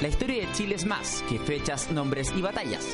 [0.00, 2.86] La historia de Chile es más que fechas, nombres y batallas.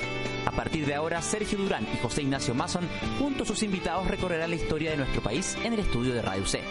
[0.44, 2.88] A partir de ahora, Sergio Durán y José Ignacio Mason,
[3.20, 6.44] junto a sus invitados, recorrerán la historia de nuestro país en el estudio de Radio
[6.44, 6.62] C.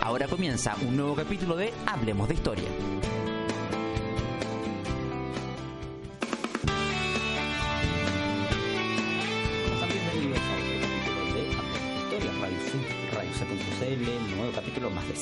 [0.00, 2.68] Ahora comienza un nuevo capítulo de Hablemos de Historia.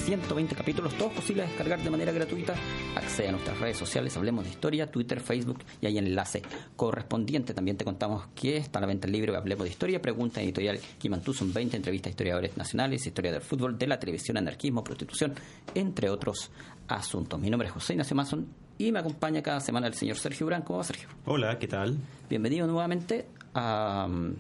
[0.07, 2.55] 120 capítulos, todos posibles de descargar de manera gratuita.
[2.95, 6.43] Accede a nuestras redes sociales, Hablemos de Historia, Twitter, Facebook y hay enlace
[6.77, 7.53] correspondiente.
[7.55, 10.79] También te contamos que está a la venta el libro Hablemos de Historia, pregunta editorial
[11.01, 15.35] Kimantú, son 20 entrevistas a historiadores nacionales, historia del fútbol, de la televisión, anarquismo, prostitución,
[15.75, 16.53] entre otros
[16.87, 17.41] asuntos.
[17.41, 18.47] Mi nombre es José Ignacio Mason
[18.79, 20.63] y me acompaña cada semana el señor Sergio Urán.
[20.63, 21.09] ¿Cómo va, Sergio?
[21.25, 21.99] Hola, ¿qué tal?
[22.31, 24.37] Bienvenido nuevamente a um,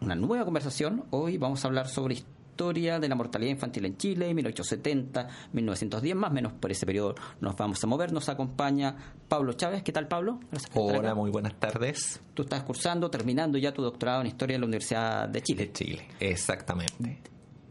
[0.00, 1.04] una nueva conversación.
[1.10, 6.30] Hoy vamos a hablar sobre historia de la mortalidad infantil en Chile, 1870, 1910, más
[6.30, 8.12] o menos por ese periodo nos vamos a mover.
[8.12, 8.96] Nos acompaña
[9.28, 9.82] Pablo Chávez.
[9.82, 10.38] ¿Qué tal, Pablo?
[10.50, 12.20] Gracias por estar Hola, muy buenas tardes.
[12.32, 15.66] Tú estás cursando, terminando ya tu doctorado en historia en la Universidad de Chile.
[15.66, 17.18] De Chile, exactamente.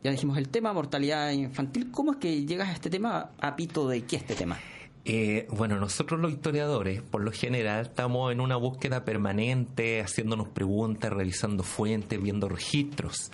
[0.04, 1.90] Ya dijimos el tema, mortalidad infantil.
[1.90, 3.32] ¿Cómo es que llegas a este tema?
[3.40, 4.60] ¿A pito de qué este tema?
[5.06, 11.12] Eh, bueno, nosotros los historiadores, por lo general, estamos en una búsqueda permanente, haciéndonos preguntas,
[11.12, 13.30] revisando fuentes, viendo registros.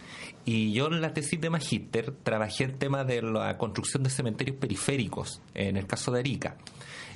[0.45, 4.58] Y yo en la tesis de magíster trabajé el tema de la construcción de cementerios
[4.58, 6.58] periféricos, en el caso de Arica.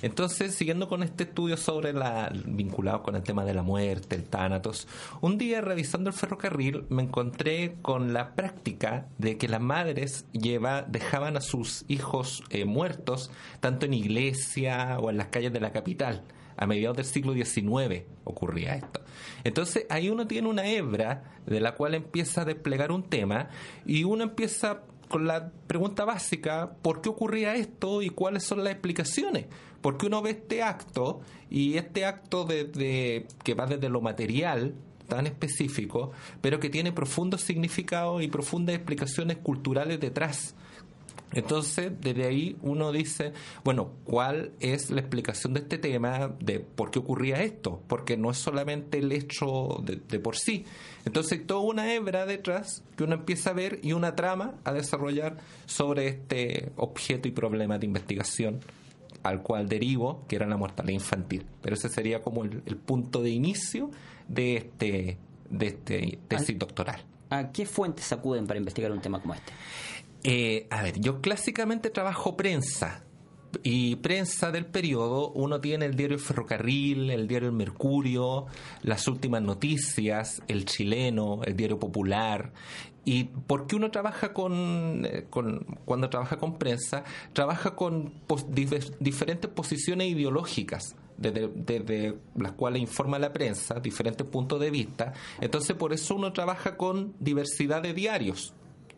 [0.04, 4.26] Entonces, siguiendo con este estudio sobre la vinculado con el tema de la muerte, el
[4.26, 4.86] tánatos,
[5.22, 10.82] un día revisando el ferrocarril me encontré con la práctica de que las madres lleva,
[10.82, 13.32] dejaban a sus hijos eh, muertos
[13.62, 16.26] tanto en iglesia o en las calles de la capital.
[16.58, 19.00] A mediados del siglo XIX ocurría esto.
[19.46, 23.48] Entonces ahí uno tiene una hebra de la cual empieza a desplegar un tema
[23.86, 24.82] y uno empieza
[25.14, 29.46] con la pregunta básica, ¿por qué ocurría esto y cuáles son las explicaciones?
[29.80, 34.74] Porque uno ve este acto y este acto de, que va desde lo material
[35.08, 40.56] tan específico, pero que tiene profundos significados y profundas explicaciones culturales detrás.
[41.34, 43.34] Entonces, desde ahí uno dice,
[43.64, 47.82] bueno, ¿cuál es la explicación de este tema de por qué ocurría esto?
[47.88, 50.66] Porque no es solamente el hecho de, de por sí.
[51.06, 55.38] Entonces, toda una hebra detrás que uno empieza a ver y una trama a desarrollar
[55.66, 58.60] sobre este objeto y problema de investigación
[59.24, 61.46] al cual derivo, que era la mortalidad infantil.
[61.62, 63.90] Pero ese sería como el, el punto de inicio
[64.28, 65.18] de este,
[65.50, 67.02] de este tesis doctoral.
[67.30, 69.54] ¿A qué fuentes acuden para investigar un tema como este?
[70.24, 73.04] Eh, a ver, yo clásicamente trabajo prensa.
[73.62, 78.48] Y prensa del periodo, uno tiene el diario El Ferrocarril, el diario El Mercurio,
[78.82, 82.52] las últimas noticias, el chileno, el diario Popular.
[83.06, 87.04] ¿Y por qué uno trabaja con, eh, con cuando trabaja con prensa?
[87.34, 88.14] Trabaja con
[89.00, 95.14] diferentes posiciones ideológicas desde las cuales informa la prensa, diferentes puntos de vista.
[95.42, 98.54] Entonces, por eso uno trabaja con diversidad de diarios.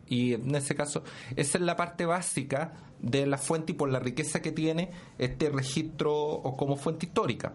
[0.08, 1.02] Y en ese caso,
[1.34, 5.50] esa es la parte básica de la fuente y por la riqueza que tiene este
[5.50, 7.54] registro o como fuente histórica.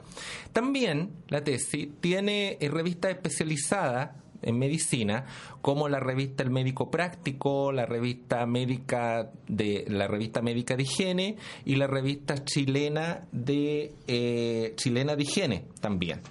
[0.53, 4.11] También la tesis tiene revistas especializadas
[4.41, 5.25] en medicina,
[5.61, 11.37] como la revista El Médico Práctico, la revista médica de la revista médica de higiene
[11.65, 16.21] y la revista chilena de eh, chilena de higiene también.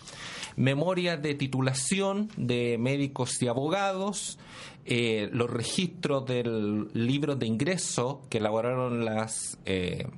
[0.57, 4.39] Memorias de titulación de médicos y abogados,
[4.93, 10.09] eh, los registros del libro de ingreso que elaboraron las eh,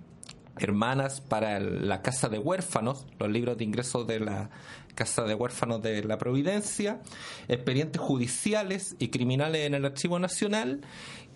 [0.58, 4.48] hermanas para la casa de huérfanos, los libros de ingreso de la
[4.94, 7.02] casa de huérfanos de la Providencia,
[7.48, 10.80] expedientes judiciales y criminales en el Archivo Nacional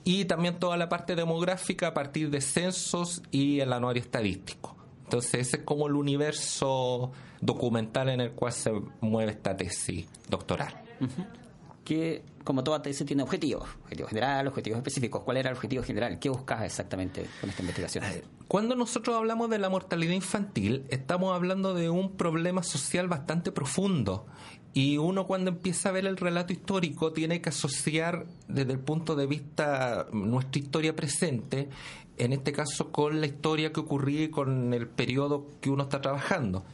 [0.03, 4.75] y también toda la parte demográfica a partir de censos y el anuario estadístico.
[5.05, 10.75] Entonces ese es como el universo documental en el cual se mueve esta tesis doctoral.
[11.87, 13.69] Que, como toda tesis, tiene objetivos.
[13.85, 15.23] Objetivos generales, objetivos específicos.
[15.23, 16.19] ¿Cuál era el objetivo general?
[16.19, 18.05] ¿Qué buscas exactamente con esta investigación?
[18.49, 24.27] Cuando nosotros hablamos de la mortalidad infantil, estamos hablando de un problema social bastante profundo.
[24.75, 29.15] Y uno cuando empieza a ver el relato histórico tiene que asociar desde el punto
[29.15, 31.69] de vista nuestra historia presente,
[32.19, 36.01] en este caso con la historia que ocurría y con el periodo que uno está
[36.01, 36.65] trabajando.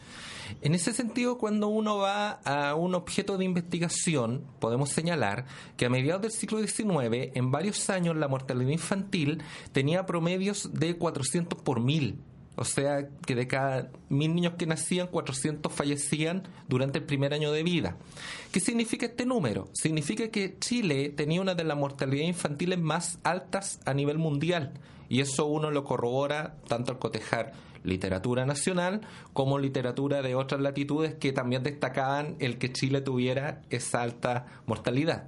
[0.60, 5.46] En ese sentido, cuando uno va a un objeto de investigación, podemos señalar
[5.76, 10.96] que a mediados del siglo XIX, en varios años, la mortalidad infantil tenía promedios de
[10.96, 12.18] 400 por mil.
[12.54, 17.50] O sea, que de cada mil niños que nacían, 400 fallecían durante el primer año
[17.50, 17.96] de vida.
[18.52, 19.70] ¿Qué significa este número?
[19.72, 24.74] Significa que Chile tenía una de las mortalidades infantiles más altas a nivel mundial.
[25.08, 27.52] Y eso uno lo corrobora tanto al cotejar
[27.84, 29.00] literatura nacional
[29.32, 35.24] como literatura de otras latitudes que también destacaban el que Chile tuviera esa alta mortalidad.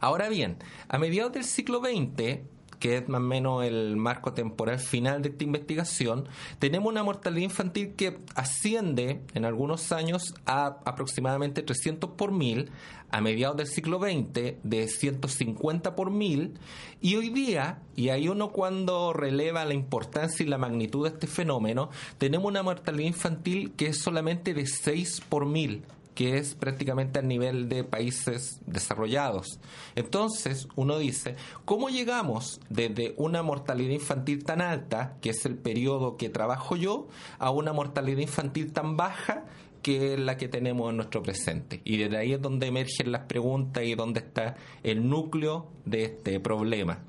[0.00, 0.56] Ahora bien,
[0.88, 2.40] a mediados del siglo XX,
[2.82, 7.44] que es más o menos el marco temporal final de esta investigación, tenemos una mortalidad
[7.44, 12.72] infantil que asciende en algunos años a aproximadamente 300 por mil,
[13.12, 16.58] a mediados del siglo XX de 150 por mil,
[17.00, 21.28] y hoy día, y ahí uno cuando releva la importancia y la magnitud de este
[21.28, 21.88] fenómeno,
[22.18, 25.84] tenemos una mortalidad infantil que es solamente de 6 por mil
[26.28, 29.60] es prácticamente a nivel de países desarrollados.
[29.94, 36.16] Entonces, uno dice, ¿cómo llegamos desde una mortalidad infantil tan alta, que es el periodo
[36.16, 37.08] que trabajo yo,
[37.38, 39.44] a una mortalidad infantil tan baja,
[39.82, 41.80] que es la que tenemos en nuestro presente?
[41.84, 46.40] Y desde ahí es donde emergen las preguntas y donde está el núcleo de este
[46.40, 47.00] problema.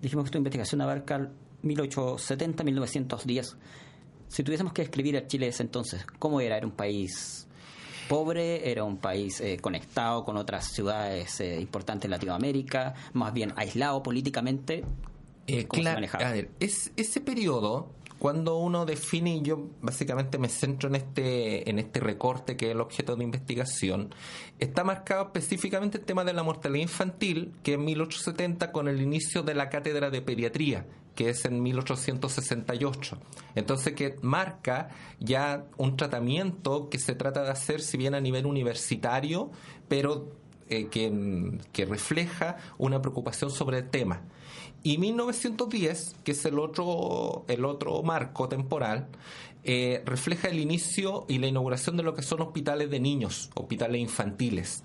[0.00, 1.30] Dijimos que tu investigación abarca
[1.62, 3.56] 1870-1910.
[4.28, 6.56] Si tuviésemos que escribir a Chile de ese entonces, ¿cómo era?
[6.56, 7.48] ¿Era un país
[8.10, 13.52] pobre, era un país eh, conectado con otras ciudades eh, importantes en Latinoamérica, más bien
[13.54, 14.84] aislado políticamente.
[15.46, 20.88] Eh, claro, a ver, es, ese periodo, cuando uno define, y yo básicamente me centro
[20.88, 24.12] en este, en este recorte que es el objeto de investigación,
[24.58, 29.44] está marcado específicamente el tema de la mortalidad infantil, que en 1870 con el inicio
[29.44, 30.84] de la cátedra de pediatría,
[31.20, 33.18] que es en 1868.
[33.54, 34.88] Entonces que marca
[35.18, 39.50] ya un tratamiento que se trata de hacer, si bien a nivel universitario,
[39.86, 40.30] pero
[40.70, 44.22] eh, que, que refleja una preocupación sobre el tema.
[44.82, 49.08] Y 1910, que es el otro, el otro marco temporal,
[49.62, 54.00] eh, refleja el inicio y la inauguración de lo que son hospitales de niños, hospitales
[54.00, 54.84] infantiles.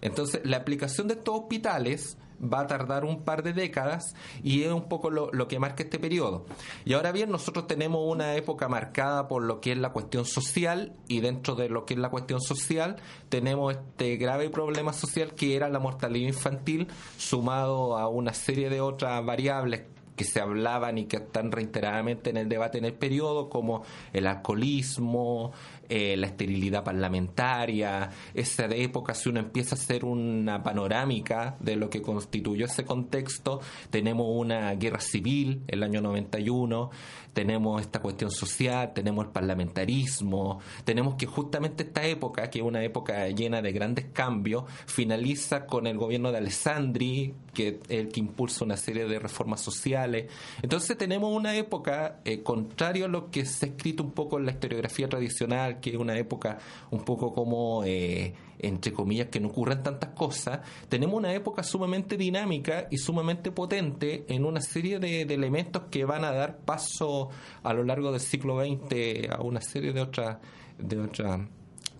[0.00, 4.72] Entonces, la aplicación de estos hospitales va a tardar un par de décadas y es
[4.72, 6.46] un poco lo, que marca este periodo.
[6.84, 10.92] Y ahora bien, nosotros tenemos una época marcada por lo que es la cuestión social
[11.08, 12.96] y dentro de lo que es la cuestión social
[13.28, 18.80] tenemos este grave problema social que era la mortalidad infantil sumado a una serie de
[18.80, 19.82] otras variables
[20.16, 23.82] que se hablaban y que están reiteradamente en el debate en el periodo, como
[24.12, 25.52] el alcoholismo,
[25.88, 31.90] eh, la esterilidad parlamentaria, esa época, si uno empieza a hacer una panorámica de lo
[31.90, 33.60] que constituyó ese contexto,
[33.90, 36.90] tenemos una guerra civil, el año 91,
[37.34, 42.82] tenemos esta cuestión social, tenemos el parlamentarismo, tenemos que justamente esta época, que es una
[42.82, 48.20] época llena de grandes cambios, finaliza con el gobierno de Alessandri, que es el que
[48.20, 50.30] impulsa una serie de reformas sociales.
[50.62, 54.46] Entonces tenemos una época eh, contrario a lo que se ha escrito un poco en
[54.46, 56.58] la historiografía tradicional, que es una época
[56.90, 62.16] un poco como, eh, entre comillas, que no ocurren tantas cosas, tenemos una época sumamente
[62.16, 67.23] dinámica y sumamente potente en una serie de, elementos que van a dar paso
[67.62, 70.38] a lo largo del siglo XX a una serie de otras
[70.78, 71.46] de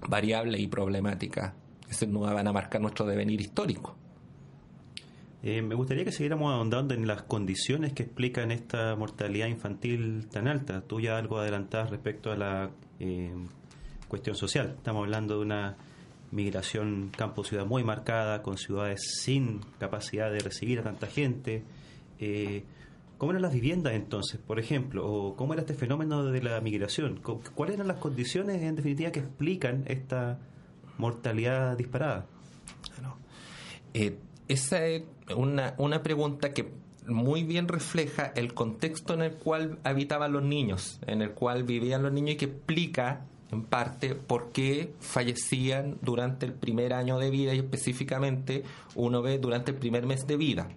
[0.08, 1.52] variables y problemáticas
[1.98, 3.96] que nos van a marcar nuestro devenir histórico.
[5.42, 10.48] Eh, me gustaría que siguiéramos ahondando en las condiciones que explican esta mortalidad infantil tan
[10.48, 10.80] alta.
[10.80, 13.34] Tú ya algo adelantabas respecto a la eh,
[14.08, 14.74] cuestión social.
[14.78, 15.76] Estamos hablando de una
[16.30, 21.62] migración campo-ciudad muy marcada, con ciudades sin capacidad de recibir a tanta gente.
[22.18, 22.64] Eh,
[23.18, 25.06] ¿Cómo eran las viviendas entonces, por ejemplo?
[25.06, 27.20] ¿O cómo era este fenómeno de la migración?
[27.54, 30.38] ¿Cuáles eran las condiciones, en definitiva, que explican esta
[30.98, 32.26] mortalidad disparada?
[33.94, 35.04] Eh, esa es
[35.36, 36.72] una, una pregunta que
[37.06, 42.02] muy bien refleja el contexto en el cual habitaban los niños, en el cual vivían
[42.02, 47.30] los niños y que explica en parte por qué fallecían durante el primer año de
[47.30, 50.68] vida y específicamente uno ve durante el primer mes de vida.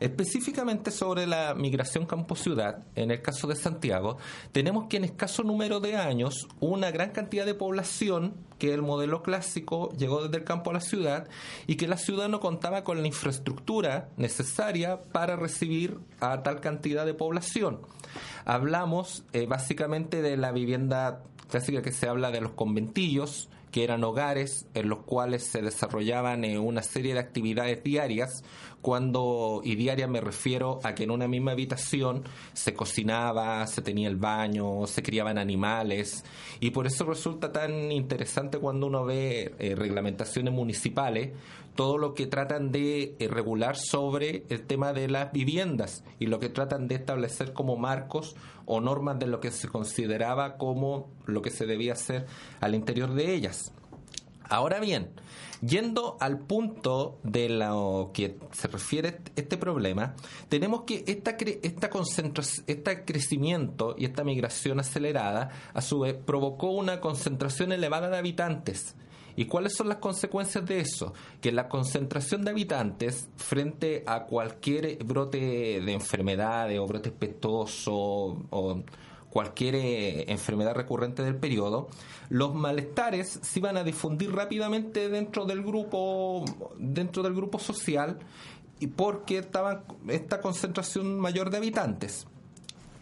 [0.00, 4.16] Específicamente sobre la migración campo-ciudad, en el caso de Santiago,
[4.50, 9.22] tenemos que en escaso número de años una gran cantidad de población, que el modelo
[9.22, 11.28] clásico llegó desde el campo a la ciudad
[11.66, 17.04] y que la ciudad no contaba con la infraestructura necesaria para recibir a tal cantidad
[17.04, 17.80] de población.
[18.46, 24.02] Hablamos eh, básicamente de la vivienda clásica que se habla de los conventillos, que eran
[24.04, 28.42] hogares en los cuales se desarrollaban eh, una serie de actividades diarias,
[28.82, 32.24] cuando, y diaria me refiero a que en una misma habitación
[32.54, 36.24] se cocinaba, se tenía el baño, se criaban animales,
[36.60, 41.30] y por eso resulta tan interesante cuando uno ve eh, reglamentaciones municipales,
[41.80, 46.38] todo lo que tratan de eh, regular sobre el tema de las viviendas y lo
[46.38, 51.40] que tratan de establecer como marcos o normas de lo que se consideraba como lo
[51.40, 52.26] que se debía hacer
[52.60, 53.72] al interior de ellas.
[54.42, 55.08] Ahora bien,
[55.62, 60.16] yendo al punto de lo que se refiere este problema,
[60.50, 61.30] tenemos que esta,
[61.62, 68.10] esta concentración, este crecimiento y esta migración acelerada, a su vez, provocó una concentración elevada
[68.10, 68.96] de habitantes.
[69.36, 71.14] ¿Y cuáles son las consecuencias de eso?
[71.40, 75.38] Que la concentración de habitantes frente a cualquier brote
[75.80, 77.92] de enfermedades o brote espestoso
[78.50, 78.82] o
[79.30, 81.88] cualquier eh, enfermedad recurrente del periodo,
[82.28, 86.44] los malestares se iban a difundir rápidamente dentro del grupo,
[86.76, 88.18] dentro del grupo social,
[88.96, 92.26] porque estaba esta concentración mayor de habitantes.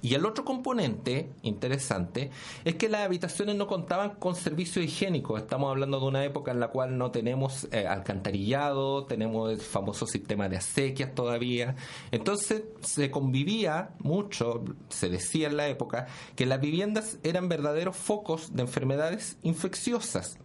[0.01, 2.31] Y el otro componente interesante
[2.65, 5.41] es que las habitaciones no contaban con servicios higiénicos.
[5.41, 10.07] Estamos hablando de una época en la cual no tenemos eh, alcantarillado, tenemos el famoso
[10.07, 11.75] sistema de acequias todavía.
[12.13, 18.55] Entonces se convivía mucho, se decía en la época, que las viviendas eran verdaderos focos
[18.55, 20.39] de enfermedades infecciosas.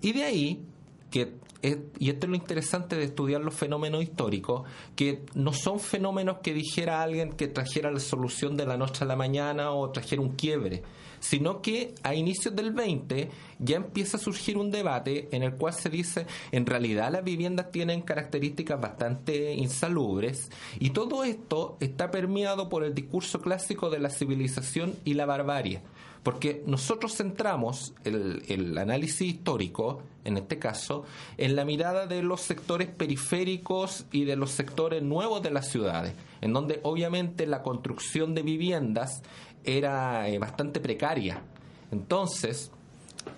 [0.00, 0.64] Y de ahí
[1.10, 6.38] que y esto es lo interesante de estudiar los fenómenos históricos, que no son fenómenos
[6.42, 10.22] que dijera alguien que trajera la solución de la noche a la mañana o trajera
[10.22, 10.82] un quiebre,
[11.20, 15.74] sino que a inicios del 20 ya empieza a surgir un debate en el cual
[15.74, 22.68] se dice, en realidad las viviendas tienen características bastante insalubres y todo esto está permeado
[22.68, 25.82] por el discurso clásico de la civilización y la barbarie.
[26.22, 31.04] Porque nosotros centramos el, análisis histórico, en este caso,
[31.38, 36.14] en la mirada de los sectores periféricos y de los sectores nuevos de las ciudades,
[36.42, 39.22] en donde obviamente la construcción de viviendas
[39.64, 41.42] era eh, bastante precaria.
[41.90, 42.70] Entonces,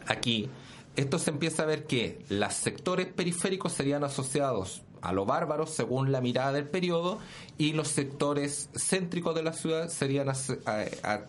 [0.06, 0.50] aquí,
[0.96, 6.12] esto se empieza a ver que los sectores periféricos serían asociados a lo bárbaro según
[6.12, 7.18] la mirada del periodo
[7.58, 11.20] y los sectores céntricos de la ciudad serían a,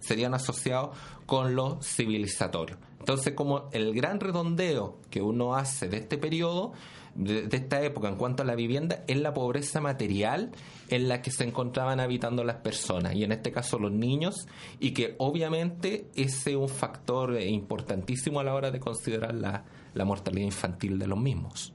[0.00, 2.76] serían asociados con lo civilizatorio.
[2.98, 6.72] Entonces, como el gran redondeo que uno hace de este periodo,
[7.14, 10.50] de, esta época en cuanto a la vivienda, es la pobreza material
[10.88, 14.46] en la que se encontraban habitando las personas, y en este caso los niños,
[14.78, 19.64] y que obviamente ese es un factor importantísimo a la hora de considerar la,
[19.94, 21.72] la mortalidad infantil de los mismos.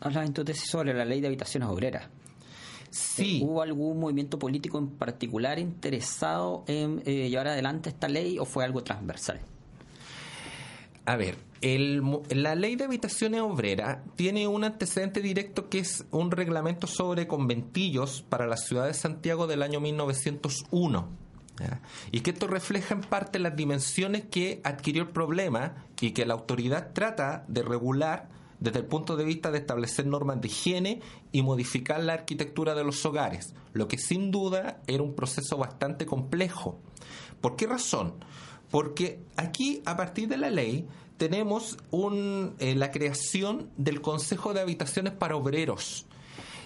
[0.00, 2.08] Hablas entonces sobre la ley de habitaciones obreras.
[2.94, 3.40] Sí.
[3.42, 8.64] ¿Hubo algún movimiento político en particular interesado en eh, llevar adelante esta ley o fue
[8.64, 9.40] algo transversal?
[11.04, 16.86] A ver, la ley de habitaciones obreras tiene un antecedente directo que es un reglamento
[16.86, 21.08] sobre conventillos para la ciudad de Santiago del año 1901.
[22.12, 26.34] Y que esto refleja en parte las dimensiones que adquirió el problema y que la
[26.34, 28.28] autoridad trata de regular
[28.60, 31.00] desde el punto de vista de establecer normas de higiene
[31.32, 36.06] y modificar la arquitectura de los hogares, lo que sin duda era un proceso bastante
[36.06, 36.78] complejo.
[37.40, 38.14] ¿Por qué razón?
[38.70, 44.60] Porque aquí, a partir de la ley, tenemos un, eh, la creación del Consejo de
[44.60, 46.06] Habitaciones para Obreros.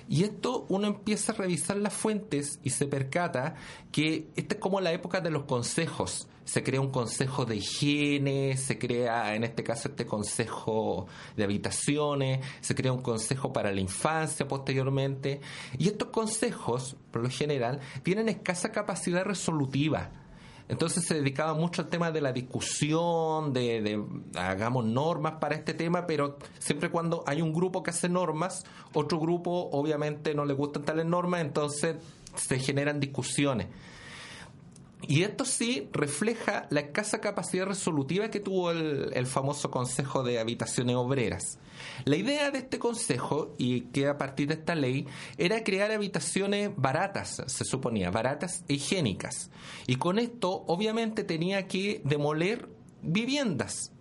[0.09, 3.55] Y esto uno empieza a revisar las fuentes y se percata
[3.93, 8.57] que esta es como la época de los consejos se crea un consejo de higiene,
[8.57, 13.83] se crea en este caso este consejo de habitaciones, se crea un consejo para la
[13.83, 15.43] infancia posteriormente.
[15.77, 20.11] Y estos consejos, por lo general, tienen escasa capacidad resolutiva.
[20.69, 24.05] Entonces se dedicaba mucho al tema de la discusión, de,
[24.37, 29.19] hagamos normas para este tema, pero siempre cuando hay un grupo que hace normas, otro
[29.19, 31.97] grupo obviamente no le gustan tales normas, entonces
[32.37, 33.69] se generan discusiones.
[35.03, 40.97] Y esto sí refleja la escasa capacidad resolutiva que tuvo el, famoso Consejo de Habitaciones
[40.97, 41.59] Obreras.
[42.05, 45.07] La idea de este consejo, y que a partir de esta ley,
[45.37, 49.51] era crear habitaciones baratas, se suponía, baratas e higiénicas.
[49.87, 52.69] Y con esto, obviamente, tenía que demoler
[53.03, 53.93] viviendas.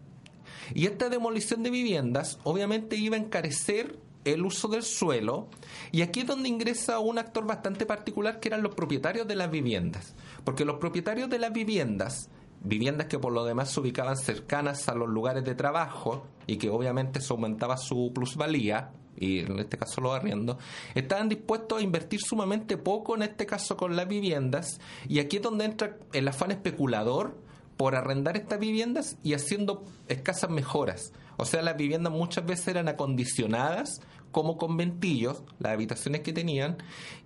[0.74, 5.48] Y esta demolición de viviendas, obviamente, iba a encarecer el uso del suelo,
[5.92, 9.50] y aquí es donde ingresa un actor bastante particular que eran los propietarios de las
[9.50, 12.30] viviendas, porque los propietarios de las viviendas,
[12.68, 16.70] viviendas que por lo demás se ubicaban cercanas a los lugares de trabajo y que
[16.70, 20.58] obviamente se aumentaba su plusvalía, y en este caso los arriendos,
[20.94, 25.44] estaban dispuestos a invertir sumamente poco, en este caso con las viviendas, y aquí es
[25.44, 27.36] donde entra el afán especulador
[27.78, 31.14] por arrendar estas viviendas y haciendo escasas mejoras.
[31.38, 36.78] O sea, las viviendas muchas veces eran acondicionadas como conventillos, las habitaciones que tenían,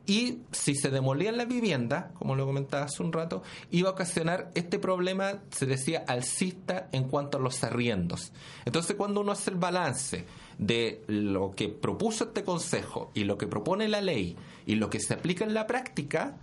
[0.05, 4.51] y si se demolían las viviendas, como lo comentaba hace un rato, iba a ocasionar
[4.55, 8.31] este problema, se decía, alcista en cuanto a los arriendos.
[8.65, 10.25] Entonces, cuando uno hace el balance
[10.57, 14.99] de lo que propuso este consejo y lo que propone la ley y lo que
[14.99, 16.37] se aplica en la práctica,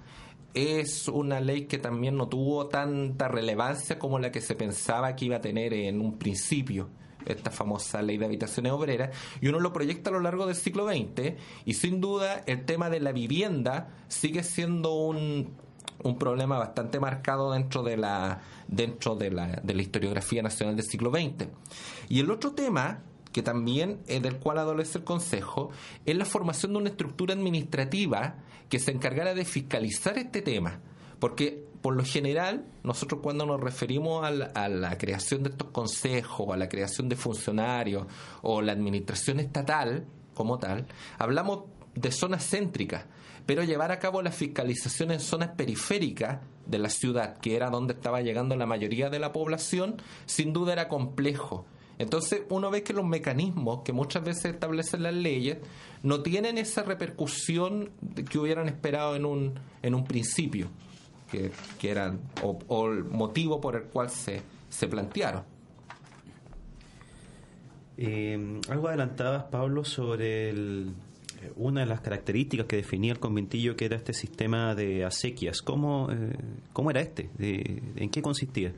[0.54, 5.26] es una ley que también no tuvo tanta relevancia como la que se pensaba que
[5.26, 6.88] iba a tener en un principio.
[7.26, 10.86] Esta famosa ley de habitaciones obreras, y uno lo proyecta a lo largo del siglo
[10.86, 11.34] XX,
[11.64, 15.54] y sin duda el tema de la vivienda sigue siendo un,
[16.02, 20.84] un problema bastante marcado dentro de la dentro de la, de la historiografía nacional del
[20.84, 21.48] siglo XX.
[22.08, 23.00] Y el otro tema
[23.32, 25.70] que también es del cual adolece el Consejo,
[26.06, 28.36] es la formación de una estructura administrativa
[28.68, 30.80] que se encargara de fiscalizar este tema.
[31.18, 36.56] Porque por lo general, nosotros cuando nos referimos a la, creación de estos consejos, a
[36.56, 38.06] la creación de funcionarios
[38.42, 40.86] o la administración estatal como tal,
[41.18, 43.04] hablamos de zonas céntricas,
[43.46, 47.94] pero llevar a cabo la fiscalización en zonas periféricas de la ciudad, que era donde
[47.94, 51.64] estaba llegando la mayoría de la población, sin duda era complejo.
[51.98, 55.58] Entonces uno ve que los mecanismos que muchas veces establecen las leyes
[56.02, 57.90] no tienen esa repercusión
[58.30, 60.68] que hubieran esperado en un, en un principio,
[61.30, 65.42] que, que eran, o, el motivo por el cual se, se plantearon.
[67.96, 70.92] Eh, algo adelantabas, Pablo, sobre el,
[71.56, 75.62] una de las características que definía el conventillo, que era este sistema de acequias.
[75.62, 76.36] ¿Cómo, eh,
[76.72, 77.30] cómo era este?
[77.38, 78.72] ¿En qué consistía?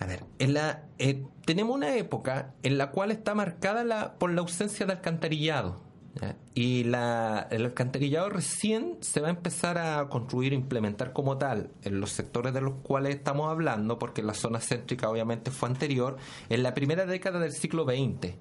[0.00, 4.30] A ver, en la, eh, tenemos una época en la cual está marcada la, por
[4.30, 5.80] la ausencia de alcantarillado.
[6.54, 12.00] Y la, el alcantarillado recién se va a empezar a construir implementar como tal en
[12.00, 16.16] los sectores de los cuales estamos hablando, porque la zona céntrica obviamente fue anterior,
[16.48, 18.34] en la primera década del siglo XX.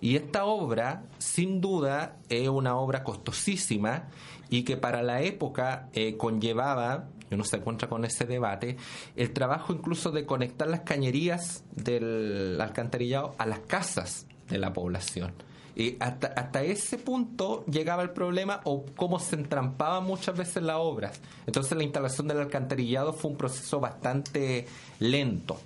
[0.00, 4.08] Y esta obra, sin duda, es una obra costosísima
[4.50, 8.76] y que para la época eh, conllevaba y uno se encuentra con ese debate,
[9.16, 15.32] el trabajo incluso de conectar las cañerías del alcantarillado a las casas de la población.
[15.76, 20.76] Y hasta, hasta ese punto llegaba el problema o cómo se entrampaban muchas veces las
[20.78, 21.20] obras.
[21.46, 24.66] Entonces la instalación del alcantarillado fue un proceso bastante
[25.00, 25.60] lento.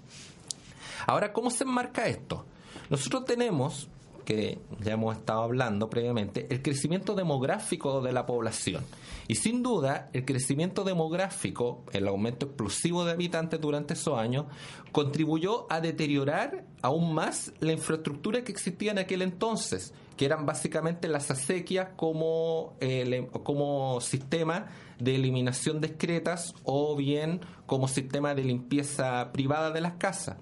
[1.06, 2.44] Ahora, ¿cómo se enmarca esto?
[2.90, 3.88] Nosotros tenemos
[4.28, 8.84] que ya hemos estado hablando previamente, el crecimiento demográfico de la población.
[9.26, 14.44] Y sin duda, el crecimiento demográfico, el aumento explosivo de habitantes durante esos años,
[14.92, 21.08] contribuyó a deteriorar aún más la infraestructura que existía en aquel entonces, que eran básicamente
[21.08, 24.66] las acequias como, em, como sistema
[24.98, 30.36] de eliminación de excretas o bien como sistema de limpieza privada de las casas.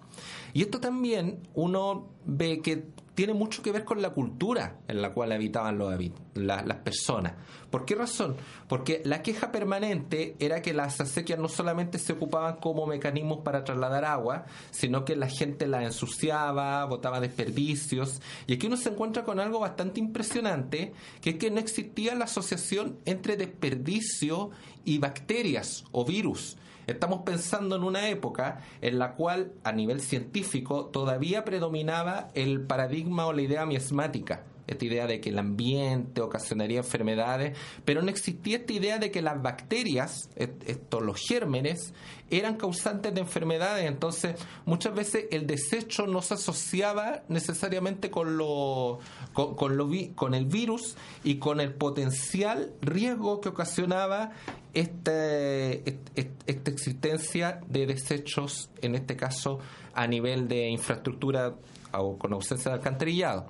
[0.55, 5.15] Y esto también uno ve que tiene mucho que ver con la cultura en la
[5.15, 5.99] cual habitaban los,
[6.35, 7.33] las personas.
[7.71, 8.37] ¿Por qué razón?
[8.69, 13.65] Porque la queja permanente era que las acequias no solamente se ocupaban como mecanismos para
[13.65, 18.21] trasladar agua, sino que la gente las ensuciaba, botaba desperdicios.
[18.47, 22.27] Y aquí uno se encuentra con algo bastante impresionante, que es que no existía la
[22.27, 24.51] asociación entre desperdicio
[24.85, 26.59] y bacterias o virus.
[26.87, 33.27] Estamos pensando en una época en la cual a nivel científico todavía predominaba el paradigma
[33.27, 38.59] o la idea miasmática esta idea de que el ambiente ocasionaría enfermedades, pero no existía
[38.59, 41.95] esta idea de que las bacterias, estos los gérmenes,
[42.31, 43.87] eran causantes de enfermedades.
[43.87, 48.99] Entonces, muchas veces el desecho no se asociaba necesariamente con lo,
[49.33, 54.33] con, con el virus y con el potencial riesgo que ocasionaba
[54.77, 55.99] este,
[56.47, 59.59] esta existencia de desechos, en este caso
[59.95, 61.55] a nivel de infraestructura
[61.93, 63.47] o con ausencia de alcantarillado.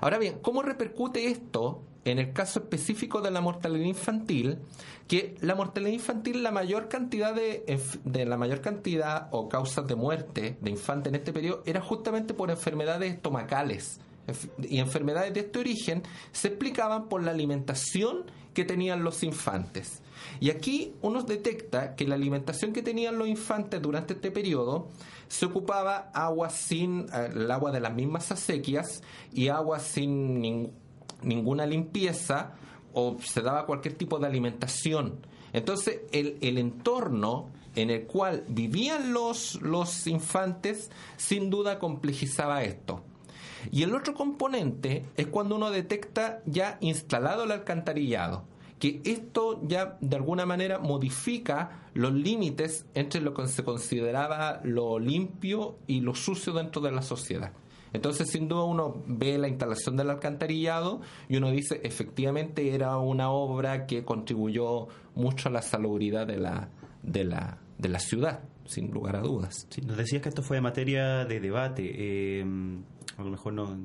[0.00, 4.58] Ahora bien, ¿cómo repercute esto en el caso específico de la mortalidad infantil?
[5.06, 7.64] Que la mortalidad infantil, la mayor cantidad de,
[8.04, 12.32] de la mayor cantidad o causas de muerte de infantes en este periodo era justamente
[12.32, 14.00] por enfermedades estomacales
[14.62, 20.02] y enfermedades de este origen se explicaban por la alimentación que tenían los infantes.
[20.38, 24.88] Y aquí uno detecta que la alimentación que tenían los infantes durante este periodo
[25.28, 30.70] se ocupaba agua sin eh, el agua de las mismas acequias y agua sin
[31.22, 32.54] ninguna limpieza
[32.92, 35.26] o se daba cualquier tipo de alimentación.
[35.52, 43.02] Entonces el, el entorno en el cual vivían los, los infantes sin duda complejizaba esto.
[43.70, 48.44] Y el otro componente es cuando uno detecta ya instalado el alcantarillado,
[48.80, 54.98] que esto ya de alguna manera modifica los límites entre lo que se consideraba lo
[54.98, 57.52] limpio y lo sucio dentro de la sociedad.
[57.92, 63.30] Entonces, sin duda, uno ve la instalación del alcantarillado y uno dice, efectivamente, era una
[63.30, 66.70] obra que contribuyó mucho a la salubridad de la,
[67.02, 69.66] de la, de la ciudad, sin lugar a dudas.
[69.84, 71.90] nos decías que esto fue materia de debate.
[71.94, 72.44] Eh,
[73.18, 73.76] a lo mejor no,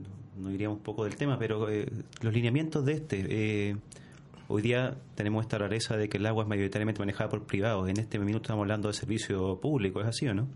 [0.51, 3.25] iríamos poco del tema, pero eh, los lineamientos de este.
[3.27, 3.77] Eh,
[4.47, 7.89] hoy día tenemos esta rareza de que el agua es mayoritariamente manejada por privados.
[7.89, 10.47] En este minuto estamos hablando de servicio público, ¿es así o no?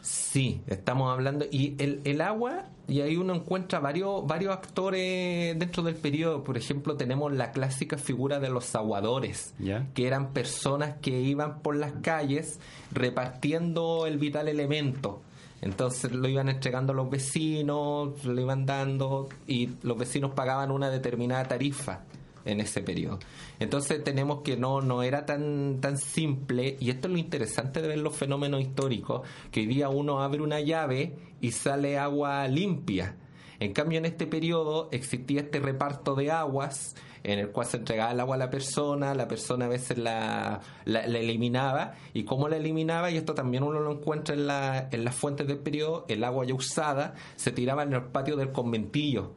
[0.00, 1.46] Sí, estamos hablando.
[1.50, 6.44] Y el, el agua, y ahí uno encuentra varios, varios actores dentro del periodo.
[6.44, 9.86] Por ejemplo, tenemos la clásica figura de los aguadores, Ya.
[9.94, 12.60] que eran personas que iban por las calles
[12.92, 15.22] repartiendo el vital elemento.
[15.62, 20.90] Entonces lo iban entregando a los vecinos, lo iban dando y los vecinos pagaban una
[20.90, 22.02] determinada tarifa
[22.44, 23.18] en ese periodo.
[23.58, 27.88] Entonces tenemos que no, no era tan, tan simple, y esto es lo interesante de
[27.88, 33.16] ver los fenómenos históricos, que hoy día uno abre una llave y sale agua limpia.
[33.60, 38.12] En cambio, en este periodo existía este reparto de aguas en el cual se entregaba
[38.12, 42.58] el agua a la persona, la persona a veces la, la, eliminaba, y cómo la
[42.58, 46.22] eliminaba, y esto también uno lo encuentra en, la, en las fuentes del periodo, el
[46.22, 49.32] agua ya usada se tiraba en el patio del conventillo,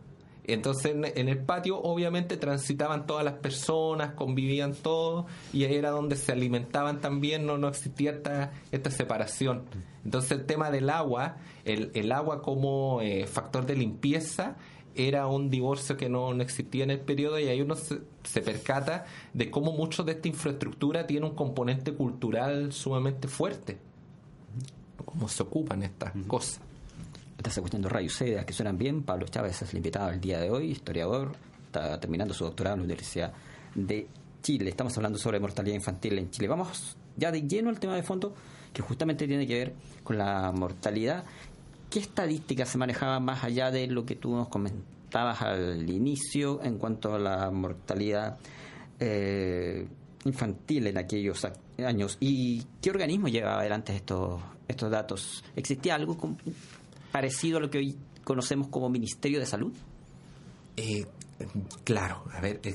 [0.47, 6.15] entonces en, el patio obviamente transitaban todas las personas, convivían todos y ahí era donde
[6.15, 9.63] se alimentaban también, no, no existía esta, esta separación.
[10.05, 14.55] Entonces el tema del agua, el, el agua como eh, factor de limpieza
[14.95, 18.41] era un divorcio que no, no existía en el periodo y ahí uno se, se
[18.41, 23.77] percata de cómo mucho de esta infraestructura tiene un componente cultural sumamente fuerte.
[25.05, 26.61] Cómo se ocupan estas cosas.
[27.37, 29.03] Estás escuchando Radio Seda, que suenan bien.
[29.03, 31.33] Pablo Chávez es el invitado el día de hoy, historiador.
[31.67, 33.31] Está terminando su doctorado en la Universidad
[33.75, 34.07] de
[34.41, 34.71] Chile.
[34.71, 36.47] Estamos hablando sobre mortalidad infantil en Chile.
[36.47, 38.33] Vamos ya de lleno al tema de fondo,
[38.73, 41.25] que justamente tiene que ver con la mortalidad.
[41.91, 46.79] ¿Qué estadísticas se manejaban más allá de lo que tú nos comentabas al inicio en
[46.79, 48.39] cuanto a la mortalidad
[48.99, 49.87] eh,
[50.25, 51.45] infantil en aquellos
[51.77, 52.17] años?
[52.19, 55.43] ¿Y qué organismo llevaba adelante estos, estos datos?
[55.55, 56.17] ¿Existía algo
[57.11, 59.73] parecido a lo que hoy conocemos como Ministerio de Salud?
[60.75, 61.05] Eh,
[61.83, 62.73] claro, a ver, eh,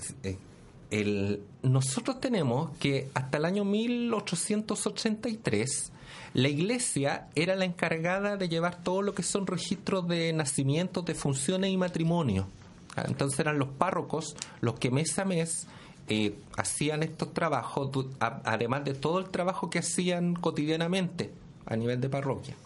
[1.63, 5.93] nosotros tenemos que hasta el año 1883
[6.35, 11.15] la iglesia era la encargada de llevar todo lo que son registros de nacimientos, de
[11.15, 12.47] funciones y matrimonio.
[12.97, 15.67] Ah, Entonces eran los párrocos los que mes a mes
[16.09, 21.31] eh, hacían estos trabajos, además de todo el trabajo que hacían cotidianamente
[21.67, 22.57] a nivel de parroquia.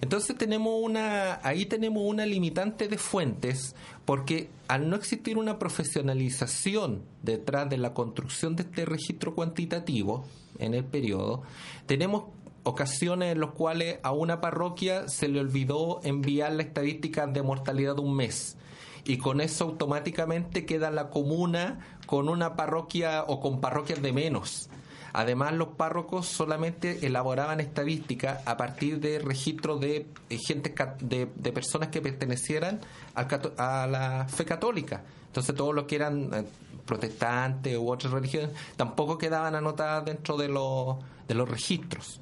[0.00, 7.02] Entonces tenemos una, ahí tenemos una limitante de fuentes, porque al no existir una profesionalización
[7.22, 10.24] detrás de la construcción de este registro cuantitativo
[10.58, 11.42] en el periodo,
[11.86, 12.24] tenemos
[12.62, 17.96] ocasiones en las cuales a una parroquia se le olvidó enviar la estadística de mortalidad
[17.96, 18.56] de un mes
[19.04, 24.68] y con eso automáticamente queda la comuna con una parroquia o con parroquias de menos.
[25.18, 31.88] Además, los párrocos solamente elaboraban estadísticas a partir de registros de eh, gente de, personas
[31.88, 32.78] que pertenecieran
[33.16, 33.26] al
[33.56, 35.02] a la fe católica.
[35.26, 36.44] Entonces, todos los que eran eh,
[36.86, 42.20] protestantes u otras religiones tampoco quedaban anotadas dentro de los, de los registros.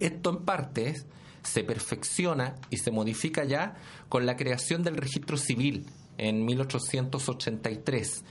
[0.00, 0.96] Esto en parte
[1.44, 3.76] se perfecciona y se modifica ya
[4.08, 8.24] con la creación del registro civil en 1883.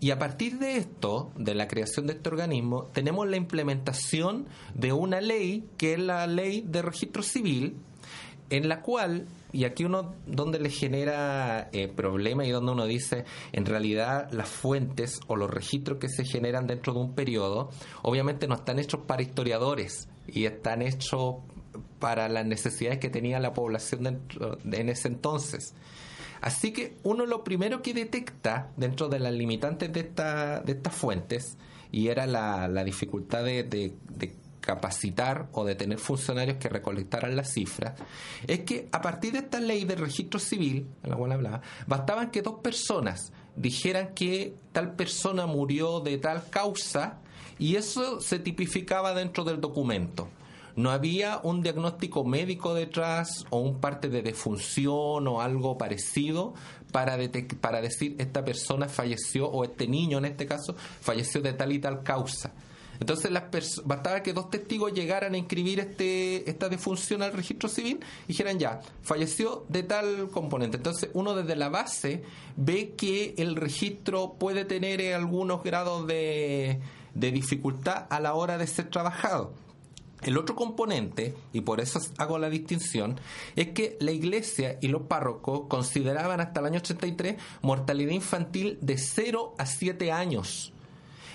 [0.00, 4.94] Y a partir de esto, de la creación de este organismo, tenemos la implementación de
[4.94, 7.76] una ley, que es la ley de registro civil,
[8.48, 13.24] en la cual, y aquí uno donde le genera eh, problema y donde uno dice,
[13.52, 17.70] en realidad las fuentes o los registros que se generan dentro de un periodo,
[18.02, 21.36] obviamente no están hechos para historiadores y están hechos
[21.98, 25.74] para las necesidades que tenía la población dentro, en ese entonces.
[26.40, 30.94] Así que uno lo primero que detecta dentro de las limitantes de, esta, de estas
[30.94, 31.58] fuentes,
[31.92, 33.94] y era la, dificultad de,
[34.60, 37.98] capacitar o de tener funcionarios que recolectaran las cifras,
[38.46, 42.30] es que a partir de esta ley de registro civil, en la cual hablaba, bastaban
[42.30, 47.18] que dos personas dijeran que tal persona murió de tal causa
[47.58, 50.28] y eso se tipificaba dentro del documento.
[50.80, 56.54] No había un diagnóstico médico detrás o un parte de defunción o algo parecido
[56.90, 57.18] para,
[57.60, 61.80] para decir esta persona falleció o este niño en este caso falleció de tal y
[61.80, 62.54] tal causa.
[62.98, 63.44] Entonces las
[63.84, 68.58] bastaba que dos testigos llegaran a inscribir este, esta defunción al registro civil y dijeran
[68.58, 70.78] ya, falleció de tal componente.
[70.78, 72.22] Entonces uno desde la base
[72.56, 76.80] ve que el registro puede tener eh, algunos grados de,
[77.14, 79.52] de dificultad a la hora de ser trabajado.
[80.22, 83.18] El otro componente, y por eso hago la distinción,
[83.56, 88.98] es que la iglesia y los párrocos consideraban hasta el año 83 mortalidad infantil de
[88.98, 90.72] 0 a 7 años.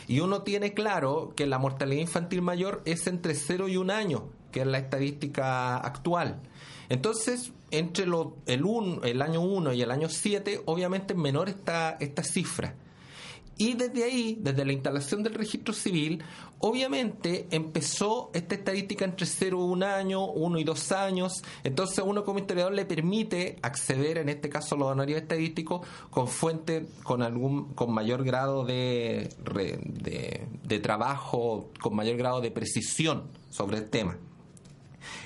[0.07, 4.29] Y uno tiene claro que la mortalidad infantil mayor es entre 0 y 1 año,
[4.51, 6.41] que es la estadística actual.
[6.89, 12.75] Entonces, entre el, año 1 y el año 7, obviamente es menor esta, esta cifra.
[13.57, 16.21] Y desde ahí, desde la instalación del registro civil,
[16.59, 21.41] obviamente empezó esta estadística entre 0 y 1 año, 1 y 2 años.
[21.63, 26.27] Entonces, uno como historiador le permite acceder, en este caso, a los honorarios estadísticos con
[26.27, 33.23] fuentes con algún con mayor grado de, de, de trabajo, con mayor grado de precisión
[33.49, 34.17] sobre el tema.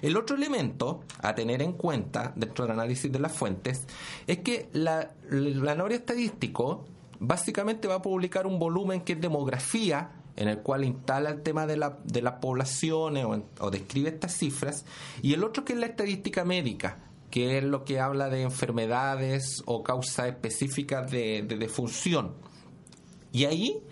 [0.02, 3.86] El otro elemento a tener en cuenta dentro del análisis de las fuentes
[4.28, 6.86] es que la, la estadístico
[7.20, 11.68] básicamente va a publicar un volumen que es demografía, en el cual instala el tema
[11.68, 13.26] de, la, de las poblaciones
[13.60, 14.86] o, describe estas cifras,
[15.22, 19.62] y el otro que es la estadística médica, que es lo que habla de enfermedades
[19.66, 22.34] o causas específicas de, de defunción.
[23.32, 23.84] Y ahí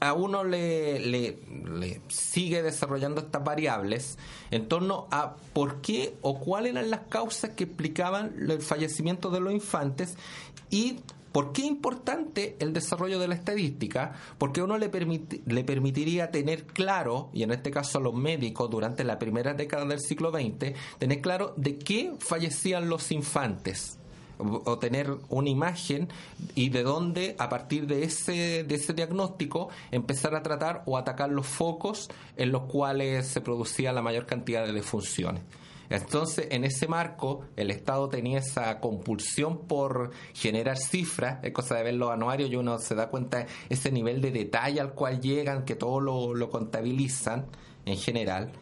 [0.00, 4.18] a uno le, le, sigue desarrollando estas variables
[4.50, 9.40] en torno a por qué o cuáles eran las causas que explicaban el fallecimiento de
[9.40, 10.16] los infantes
[10.70, 11.00] y
[11.36, 14.14] ¿Por qué es importante el desarrollo de la estadística?
[14.38, 14.90] Porque uno le,
[15.44, 19.84] le permitiría tener claro, y en este caso a los médicos durante la primera década
[19.84, 23.98] del siglo XX, tener claro de qué fallecían los infantes
[24.38, 26.08] o tener una imagen
[26.54, 31.28] y de dónde a partir de ese de ese diagnóstico empezar a tratar o atacar
[31.28, 35.42] los focos en los cuales se producía la mayor cantidad de defunciones.
[35.90, 41.84] Entonces, en ese marco, el Estado tenía esa compulsión por generar cifras, es cosa de
[41.84, 45.20] ver los anuarios y uno se da cuenta de ese nivel de detalle al cual
[45.20, 47.46] llegan, que todo lo, contabilizan
[47.84, 48.52] en general.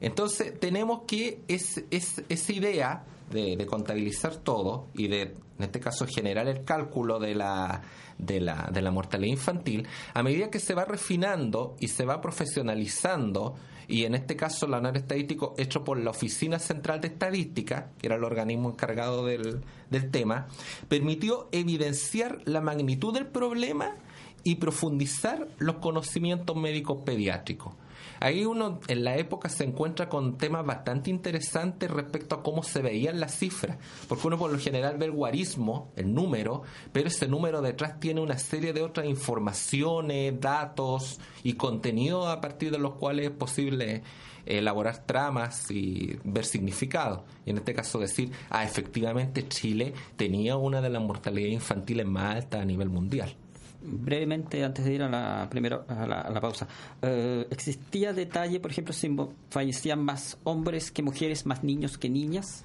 [0.00, 6.06] Entonces, tenemos que es, es, esa idea de, contabilizar todo y de, en este caso,
[6.06, 7.82] generar el cálculo de la,
[8.18, 12.20] de la, de la mortalidad infantil, a medida que se va refinando y se va
[12.20, 13.54] profesionalizando
[13.90, 18.06] y en este caso el análisis estadístico hecho por la Oficina Central de Estadística, que
[18.06, 20.46] era el organismo encargado del, del tema,
[20.88, 23.96] permitió evidenciar la magnitud del problema
[24.44, 27.74] y profundizar los conocimientos médicos pediátricos.
[28.20, 32.82] Ahí uno en la época se encuentra con temas bastante interesantes respecto a cómo se
[32.82, 33.78] veían las cifras,
[34.08, 38.20] porque uno por lo general ve el guarismo, el número, pero ese número detrás tiene
[38.20, 44.02] una serie de otras informaciones, datos y contenidos a partir de los cuales es posible
[44.44, 47.24] elaborar tramas y ver significado.
[47.46, 52.36] Y en este caso decir, ah, efectivamente Chile tenía una de las mortalidades infantiles más
[52.36, 53.34] altas a nivel mundial
[53.82, 56.68] brevemente antes de ir a la primero a la, pausa
[57.02, 59.14] eh, existía detalle por ejemplo si
[59.50, 62.64] fallecían más hombres que mujeres más niños que niñas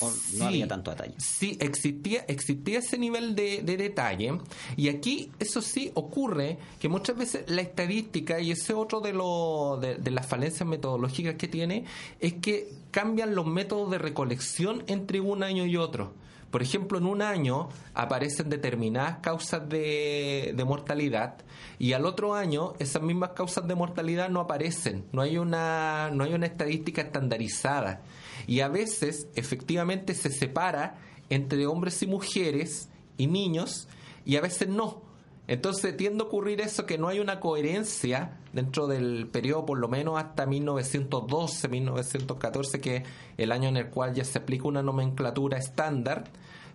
[0.00, 1.14] ¿O no había tanto detalle.
[1.18, 4.38] Sí, existía, existía ese nivel de, detalle.
[4.76, 9.78] Y aquí, eso sí, ocurre que muchas veces la estadística, y ese otro de, lo,
[9.80, 11.84] de, de las falencias metodológicas que tiene,
[12.20, 16.12] es que cambian los métodos de recolección entre un año y otro.
[16.50, 21.36] Por ejemplo, en un año aparecen determinadas causas de, mortalidad
[21.78, 26.24] y al otro año esas mismas causas de mortalidad no aparecen, no hay una, no
[26.24, 28.02] hay una estadística estandarizada.
[28.46, 30.96] Y a veces efectivamente se separa
[31.28, 33.88] entre hombres y mujeres y niños
[34.24, 35.07] y a veces no.
[35.48, 39.88] Entonces tiende a ocurrir eso que no hay una coherencia dentro del periodo por lo
[39.88, 43.02] menos hasta 1912, 1914, que es
[43.38, 46.24] el año en el cual ya se aplica una nomenclatura estándar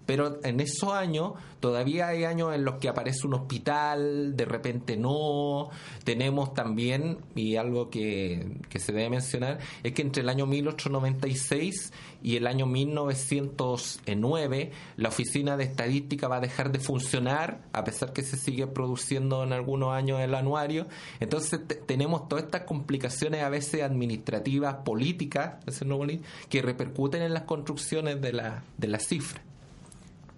[0.05, 4.97] pero en esos años todavía hay años en los que aparece un hospital, de repente
[4.97, 5.69] no.
[6.03, 12.35] Tenemos también, y algo que, se debe mencionar, es que entre el año 1896 y
[12.35, 18.23] el año 1909 la oficina de estadística va a dejar de funcionar, a pesar que
[18.23, 20.85] se sigue produciendo en algunos años el anuario.
[21.21, 25.63] Entonces tenemos todas estas complicaciones a veces administrativas, políticas,
[26.49, 29.41] que repercuten en las construcciones de la, de la cifra.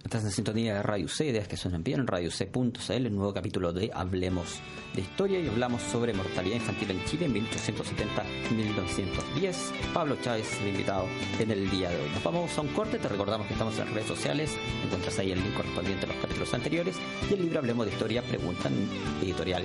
[0.06, 3.72] Estás en sintonía de Radio C, ideas que suenan bien, Radio C.cl, el nuevo capítulo
[3.72, 4.60] de Hablemos
[4.94, 9.56] de Historia y hablamos sobre mortalidad infantil en Chile en 1870-1910.
[9.92, 11.06] Pablo Chávez, el invitado
[11.40, 12.08] en el día de hoy.
[12.10, 15.42] Nos vamos a un corte, te recordamos que estamos en redes sociales, encuentras ahí el
[15.42, 16.94] link correspondiente a los capítulos anteriores
[17.28, 18.74] y el libro Hablemos de Historia, preguntan
[19.20, 19.64] editorial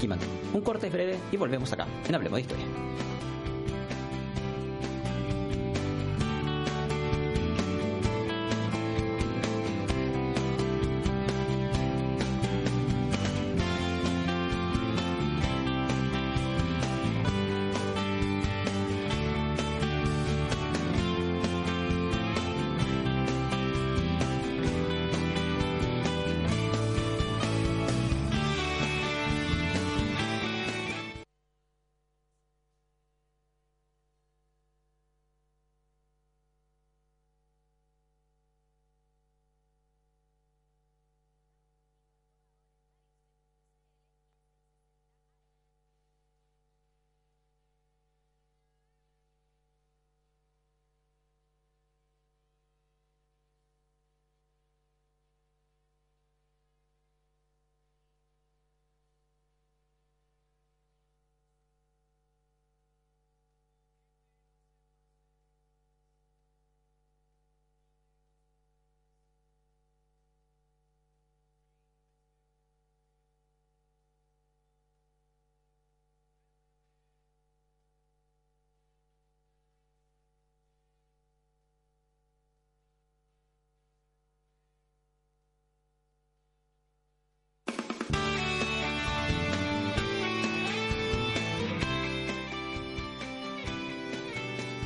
[0.00, 0.20] Kiman.
[0.54, 2.66] Un corte breve y volvemos acá en Hablemos de Historia.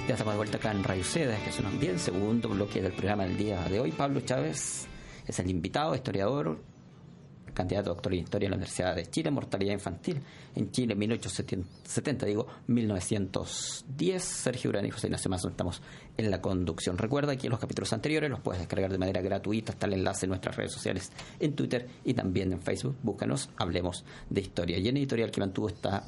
[0.07, 3.25] Ya estamos de vuelta acá en Radio Seda, que suenan bien, segundo bloque del programa
[3.25, 3.91] del día de hoy.
[3.91, 4.87] Pablo Chávez
[5.27, 6.61] es el invitado, historiador,
[7.53, 10.21] candidato a doctor en historia en la Universidad de Chile, mortalidad infantil
[10.55, 14.23] en Chile 1870, digo 1910.
[14.23, 15.83] Sergio Urán y José Ignacio Mazo estamos
[16.17, 16.99] en la conducción.
[16.99, 20.31] Recuerda que los capítulos anteriores los puedes descargar de manera gratuita, está el enlace en
[20.31, 22.95] nuestras redes sociales, en Twitter y también en Facebook.
[23.03, 24.79] Búscanos, hablemos de historia.
[24.79, 26.05] Y en editorial que mantuvo está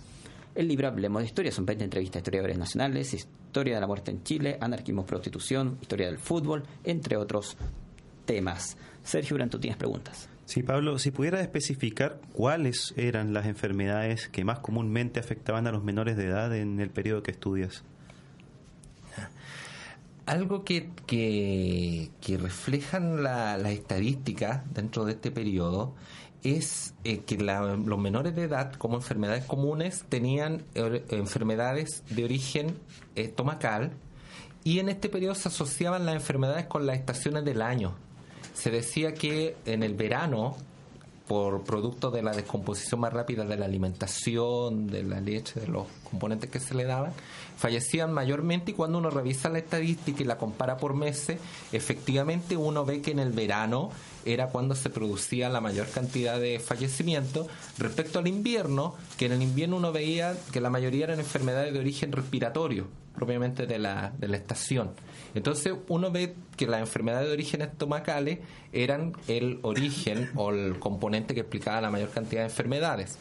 [0.59, 1.53] el libro Hablemos de Historia.
[1.53, 6.07] Son 20 entrevistas a historiadores nacionales, historia de la muerte en Chile, anarquismo, prostitución, historia
[6.07, 7.57] del fútbol, entre otros
[8.25, 8.77] temas.
[9.05, 10.29] Sergio Urán, tú tienes preguntas.
[10.47, 15.85] Sí, Pablo, si pudiera especificar cuáles eran las enfermedades que más comúnmente afectaban a los
[15.85, 17.85] menores de edad en el periodo que estudias.
[20.27, 25.95] Algo que, que, reflejan las la estadísticas dentro de este periodo
[26.43, 32.79] es eh, que los menores de edad como enfermedades comunes tenían eh, enfermedades de origen
[33.15, 33.93] estomacal
[34.65, 37.95] y en este periodo se asociaban las enfermedades con las estaciones del año.
[38.55, 40.57] Se decía que en el verano,
[41.29, 45.87] por producto de la descomposición más rápida de la alimentación, de la leche, de los
[46.11, 47.13] componentes que se le daban,
[47.57, 51.39] fallecían mayormente y cuando uno revisa la estadística y la compara por meses,
[51.71, 53.91] efectivamente uno ve que en el verano
[54.25, 57.47] era cuando se producía la mayor cantidad de fallecimientos.
[57.77, 61.79] Respecto al invierno, que en el invierno uno veía que la mayoría eran enfermedades de
[61.79, 62.87] origen respiratorio,
[63.19, 64.93] propiamente de la, de la estación.
[65.35, 68.39] Entonces uno ve que las enfermedades de origen estomacales
[68.73, 73.19] eran el origen o el componente que explicaba la mayor cantidad de enfermedades.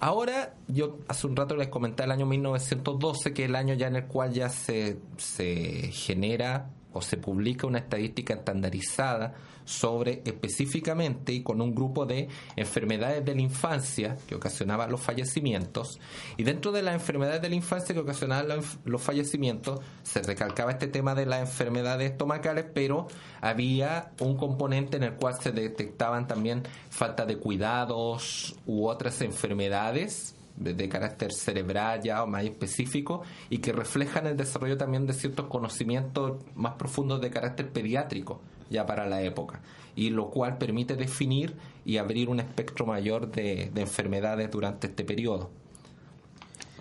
[0.00, 3.88] Ahora, yo hace un rato les comenté el año 1912, que es el año ya
[3.88, 6.70] en el cual ya se, se genera
[7.02, 9.34] se publica una estadística estandarizada
[9.64, 16.00] sobre específicamente y con un grupo de enfermedades de la infancia que ocasionaban los fallecimientos.
[16.38, 18.48] Y dentro de las enfermedades de la infancia que ocasionaban
[18.84, 23.08] los fallecimientos se recalcaba este tema de las enfermedades estomacales, pero
[23.42, 30.34] había un componente en el cual se detectaban también falta de cuidados u otras enfermedades
[30.58, 35.46] de, carácter cerebral ya o más específico y que reflejan el desarrollo también de ciertos
[35.46, 38.40] conocimientos más profundos de carácter pediátrico
[38.70, 39.60] ya para la época
[39.94, 45.50] y lo cual permite definir y abrir un espectro mayor de, enfermedades durante este periodo.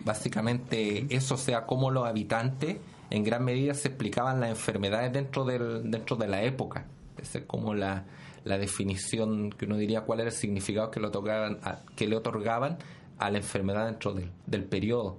[0.03, 2.77] Básicamente eso sea como los habitantes
[3.09, 6.85] en gran medida se explicaban las enfermedades dentro, del, dentro de la época.
[7.17, 8.03] Esa es como la,
[8.43, 11.59] la definición que uno diría cuál era el significado que le otorgaban,
[11.95, 12.77] que le otorgaban
[13.19, 15.17] a la enfermedad dentro del, del periodo.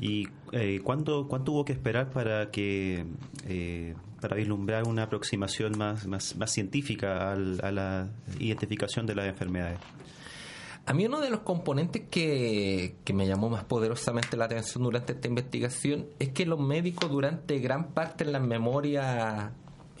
[0.00, 3.04] ¿Y eh, ¿cuánto, cuánto hubo que esperar para que
[3.46, 9.78] eh, para vislumbrar una aproximación más, más, más científica a la identificación de las enfermedades?
[10.84, 15.12] A mí uno de los componentes que, que, me llamó más poderosamente la atención durante
[15.12, 19.52] esta investigación es que los médicos durante gran parte de la memoria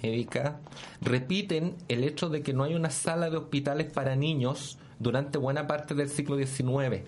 [0.02, 0.60] médica
[1.00, 5.68] repiten el hecho de que no hay una sala de hospitales para niños durante buena
[5.68, 7.04] parte del siglo XIX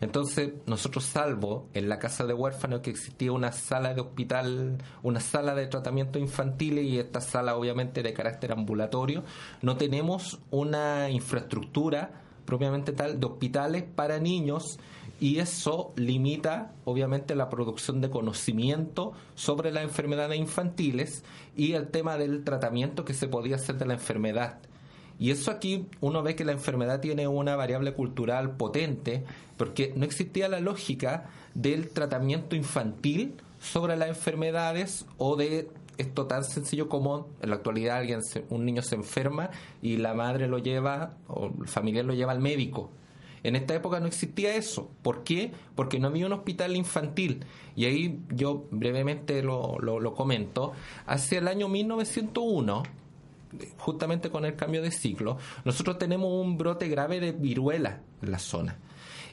[0.00, 5.20] entonces, nosotros salvo en la casa de huérfanos que existía una sala de hospital, una
[5.20, 9.24] sala de tratamiento infantil y esta sala obviamente de carácter ambulatorio,
[9.60, 14.78] no tenemos una infraestructura propiamente tal de hospitales para niños
[15.20, 21.24] y eso limita obviamente la producción de conocimiento sobre las enfermedades infantiles
[21.56, 24.60] y el tema del tratamiento que se podía hacer de la enfermedad.
[25.18, 29.24] Y eso aquí uno ve que la enfermedad tiene una variable cultural potente,
[29.56, 36.44] porque no existía la lógica del tratamiento infantil sobre las enfermedades o de esto tan
[36.44, 39.50] sencillo como en la actualidad alguien un niño se enferma
[39.82, 42.90] y la madre lo lleva o el familiar lo lleva al médico.
[43.42, 44.90] En esta época no existía eso.
[45.02, 45.52] ¿Por qué?
[45.74, 47.44] Porque no había un hospital infantil.
[47.76, 50.72] Y ahí yo brevemente lo, lo, lo comento.
[51.06, 52.82] Hacia el año 1901
[53.78, 58.38] justamente con el cambio de ciclo, nosotros tenemos un brote grave de viruela en la
[58.38, 58.78] zona.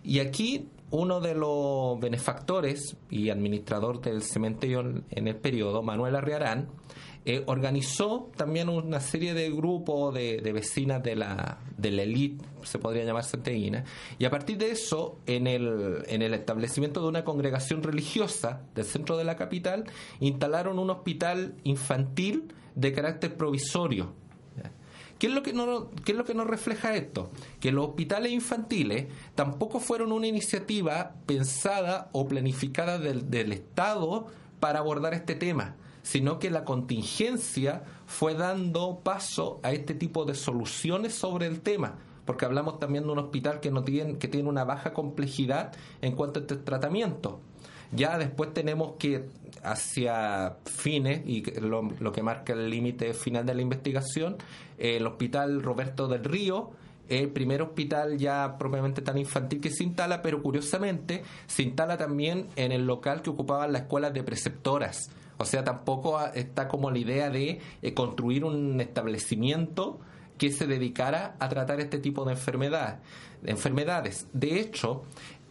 [0.04, 6.70] Y aquí uno de los benefactores y administrador del cementerio en el periodo, Manuel Arriarán,
[7.28, 12.78] eh, organizó también una serie de grupos de, vecinas de la, de la elite, se
[12.78, 13.84] podría llamar santeína,
[14.20, 18.86] y a partir de eso, en el, en el establecimiento de una congregación religiosa del
[18.86, 19.86] centro de la capital,
[20.20, 24.14] instalaron un hospital infantil de carácter provisorio.
[25.18, 27.32] ¿Qué es, lo que no, ¿Qué es lo que nos refleja esto?
[27.62, 34.28] Que los hospitales infantiles tampoco fueron una iniciativa pensada o planificada del, del Estado
[34.60, 40.36] para abordar este tema, sino que la contingencia fue dando paso a este tipo de
[40.36, 44.50] soluciones sobre el tema porque hablamos también de un hospital que no tiene que tiene
[44.50, 47.40] una baja complejidad en cuanto a este tratamiento.
[47.96, 49.26] Ya después tenemos que
[49.64, 54.38] hacia fines, y lo, lo que marca el límite final de la investigación,
[54.78, 56.72] el Hospital Roberto del Río,
[57.10, 62.48] el primer hospital ya propiamente tan infantil que se instala, pero curiosamente se instala también
[62.56, 65.10] en el local que ocupaban las escuelas de preceptoras.
[65.38, 70.00] O sea, tampoco está como la idea de eh, construir un establecimiento
[70.38, 73.00] que se dedicara a tratar este tipo de enfermedad,
[73.46, 74.28] enfermedades.
[74.34, 75.04] De hecho,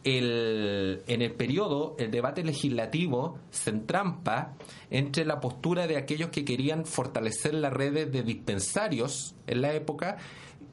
[0.05, 4.55] el, en el periodo, el debate legislativo se entrampa
[4.91, 10.19] entre la postura de aquellos que querían fortalecer las redes de dispensarios en la época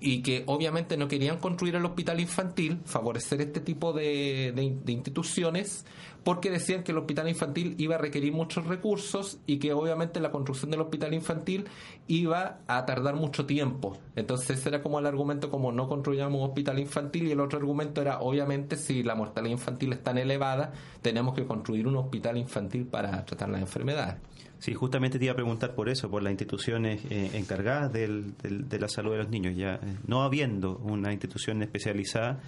[0.01, 5.85] y que obviamente no querían construir el hospital infantil, favorecer este tipo de, de, instituciones,
[6.23, 10.31] porque decían que el hospital infantil iba a requerir muchos recursos y que obviamente la
[10.31, 11.65] construcción del hospital infantil
[12.07, 13.97] iba a tardar mucho tiempo.
[14.15, 17.59] Entonces ese era como el argumento como no construyamos un hospital infantil y el otro
[17.59, 22.37] argumento era obviamente si la mortalidad infantil es tan elevada, tenemos que construir un hospital
[22.37, 24.15] infantil para tratar las enfermedades.
[24.59, 28.79] Sí, justamente te iba a preguntar por eso, por las instituciones eh, encargadas del, de
[28.79, 29.55] la salud de los niños.
[29.55, 32.39] Ya eh, no habiendo una institución especializada,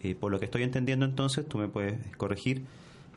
[0.00, 2.64] eh, por lo que estoy entendiendo entonces, tú me puedes corregir,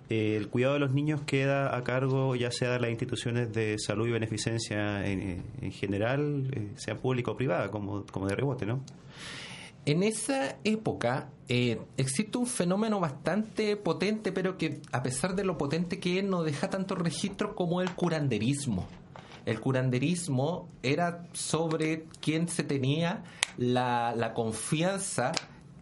[0.10, 4.08] el cuidado de los niños queda a cargo ya sea de las instituciones de salud
[4.08, 8.82] y beneficencia en, en general, sea pública o privada, como, como de rebote, ¿no?
[9.86, 15.60] En esa época eh, existe un fenómeno bastante potente, pero que a pesar de lo
[15.60, 18.88] potente que es, no deja tanto registro como el curanderismo.
[19.46, 23.24] El curanderismo era sobre quién se tenía
[23.58, 25.34] la confianza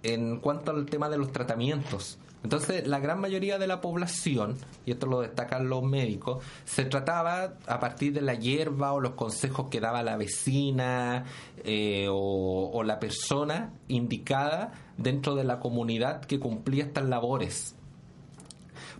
[0.04, 2.20] en cuanto al tema de los tratamientos.
[2.44, 7.54] Entonces, la gran mayoría de la población, y esto lo destacan los médicos, se trataba
[7.68, 11.24] a partir de la hierba o los consejos que daba la vecina
[11.64, 17.76] eh, o, la persona indicada dentro de la comunidad que cumplía estas labores.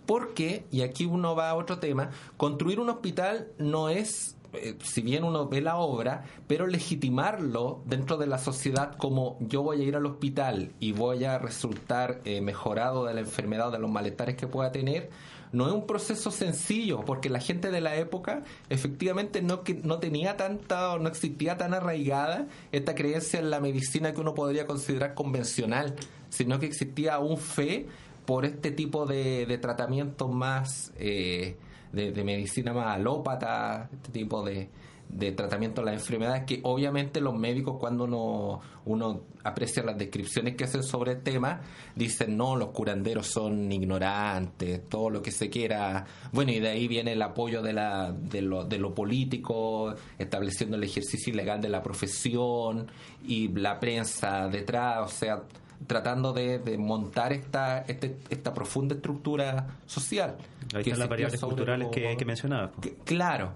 [0.06, 5.02] Porque, y aquí uno va a otro tema, construir un hospital no es eh, si
[5.02, 9.84] bien uno ve la obra, pero legitimarlo dentro de la sociedad como yo voy a
[9.84, 13.90] ir al hospital y voy a resultar eh, mejorado de la enfermedad o de los
[13.90, 15.10] malestares que pueda tener,
[15.52, 20.36] no es un proceso sencillo, porque la gente de la época efectivamente no, no tenía
[20.36, 25.94] tanta no existía tan arraigada esta creencia en la medicina que uno podría considerar convencional,
[26.28, 27.86] sino que existía un fe
[28.26, 30.92] por este tipo de, de tratamientos más...
[30.98, 31.56] Eh,
[31.94, 34.68] de, medicina más alópata, este tipo de,
[35.08, 40.56] de tratamiento de las enfermedades que obviamente los médicos cuando uno, uno aprecia las descripciones
[40.56, 41.60] que hacen sobre el tema
[41.94, 46.04] dicen no, los curanderos son ignorantes, todo lo que se quiera.
[46.32, 50.76] Bueno, y de ahí viene el apoyo de, la, de, lo, de lo político, estableciendo
[50.76, 52.90] el ejercicio ilegal de la profesión
[53.26, 55.42] y la prensa detrás, o sea,
[55.86, 60.36] tratando de, montar esta, este, esta profunda estructura social.
[60.74, 62.70] Ahí están las variables culturales que, que mencionabas.
[63.04, 63.52] claro.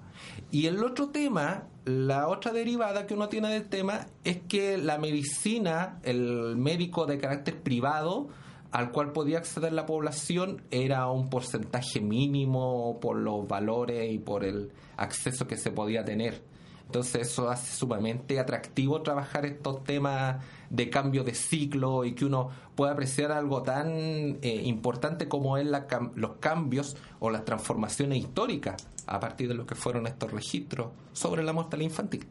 [0.50, 4.98] Y el otro tema, la otra derivada que uno tiene del tema es que la
[4.98, 8.28] medicina, el médico de carácter privado,
[8.70, 14.44] al cual podía acceder la población era un porcentaje mínimo por los valores y por
[14.44, 16.42] el acceso que se podía tener.
[16.88, 22.48] Entonces eso hace sumamente atractivo trabajar estos temas de cambio de ciclo y que uno
[22.74, 29.20] pueda apreciar algo tan eh, importante como es los cambios o las transformaciones históricas a
[29.20, 32.26] partir de lo que fueron estos registros sobre la mortalidad infantil.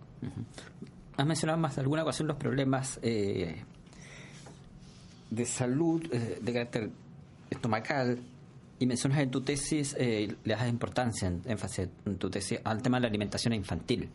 [1.17, 3.61] Has mencionado más de alguna ocasión los problemas eh,
[5.29, 6.89] de salud eh, de carácter
[7.51, 8.17] estomacal
[8.79, 13.01] y mencionas en tu tesis, le das importancia, énfasis en tu tesis al tema de
[13.01, 14.09] la alimentación infantil.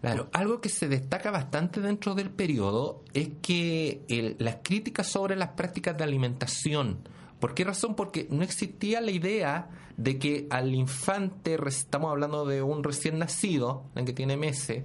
[0.00, 5.50] Claro, algo que se destaca bastante dentro del periodo es que las críticas sobre las
[5.50, 7.08] prácticas de alimentación,
[7.40, 7.94] ¿por qué razón?
[7.94, 13.84] Porque no existía la idea de que al infante, estamos hablando de un recién nacido,
[13.94, 14.84] en que tiene meses,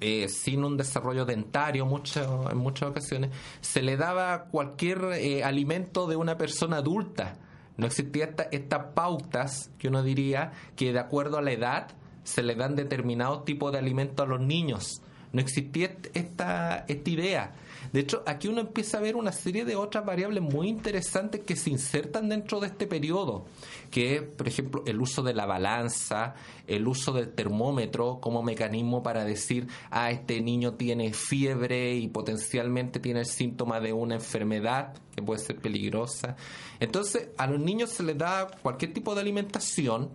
[0.00, 3.30] eh, sin un desarrollo dentario mucho, en muchas ocasiones,
[3.60, 7.38] se le daba cualquier eh, alimento de una persona adulta.
[7.76, 11.88] No existía estas pautas que uno diría que de acuerdo a la edad
[12.26, 15.00] se le dan determinados tipos de alimentos a los niños.
[15.32, 17.54] No existía esta, esta idea.
[17.92, 21.56] De hecho, aquí uno empieza a ver una serie de otras variables muy interesantes que
[21.56, 23.44] se insertan dentro de este periodo,
[23.90, 26.34] que es, por ejemplo, el uso de la balanza,
[26.66, 32.98] el uso del termómetro como mecanismo para decir, ah, este niño tiene fiebre y potencialmente
[32.98, 36.36] tiene el síntoma de una enfermedad que puede ser peligrosa.
[36.80, 40.10] Entonces, a los niños se les da cualquier tipo de alimentación,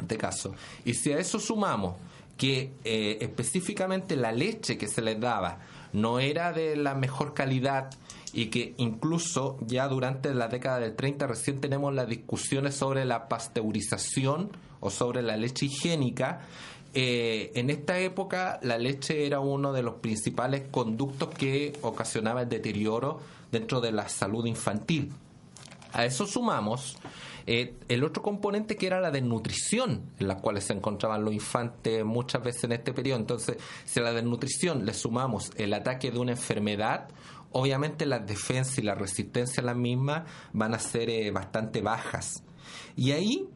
[0.00, 0.54] este caso.
[0.84, 1.96] Y si a eso sumamos
[2.36, 5.58] que eh, específicamente la leche que se les daba
[5.92, 7.90] no era de la mejor calidad
[8.32, 13.28] y que incluso ya durante la década del 30 recién tenemos las discusiones sobre la
[13.28, 16.40] pasteurización o sobre la leche higiénica.
[16.94, 22.48] Eh, en esta época la leche era uno de los principales conductos que ocasionaba el
[22.48, 23.20] deterioro
[23.52, 25.12] dentro de la salud infantil.
[25.92, 26.96] A eso sumamos
[27.46, 32.04] eh, el otro componente que era la desnutrición, en la cual se encontraban los infantes
[32.04, 33.18] muchas veces en este periodo.
[33.18, 37.08] Entonces, si a la desnutrición le sumamos el ataque de una enfermedad,
[37.52, 42.42] obviamente las defensas y la resistencia a la misma van a ser eh, bastante bajas.
[42.96, 43.48] Y ahí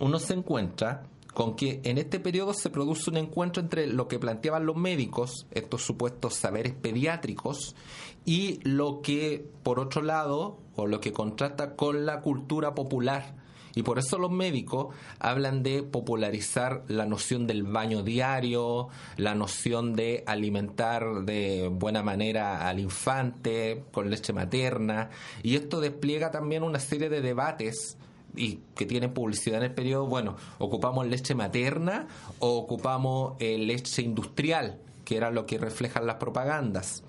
[0.00, 1.02] uno se encuentra
[1.38, 5.46] con que en este periodo se produce un encuentro entre lo que planteaban los médicos,
[5.52, 7.76] estos supuestos saberes pediátricos,
[8.24, 13.36] y lo que, por otro lado, o lo que contrasta con la cultura popular.
[13.76, 19.94] Y por eso los médicos hablan de popularizar la noción del baño diario, la noción
[19.94, 25.10] de alimentar de buena manera al infante con leche materna.
[25.44, 27.96] Y esto despliega también una serie de debates
[28.38, 32.06] y que tienen publicidad en el periodo, bueno, ocupamos leche materna
[32.38, 37.02] o ocupamos eh, leche industrial, que era lo que reflejan las propagandas.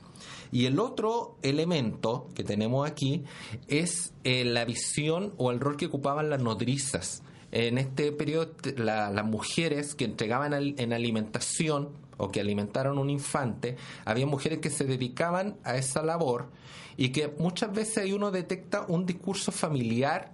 [0.52, 3.24] Y el otro elemento que tenemos aquí
[3.68, 7.22] es eh, la visión o el rol que ocupaban las nodrizas.
[7.52, 13.76] En este periodo, las mujeres que entregaban en alimentación o que alimentaron un infante,
[14.06, 16.50] había mujeres que se dedicaban a esa labor
[16.98, 20.34] y que muchas veces ahí uno detecta un discurso familiar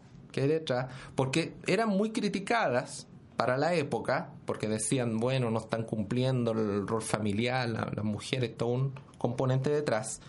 [1.15, 7.01] porque eran muy criticadas para la época, porque decían, bueno, no están cumpliendo el rol
[7.01, 10.21] familiar, las mujeres, todo un componente detrás,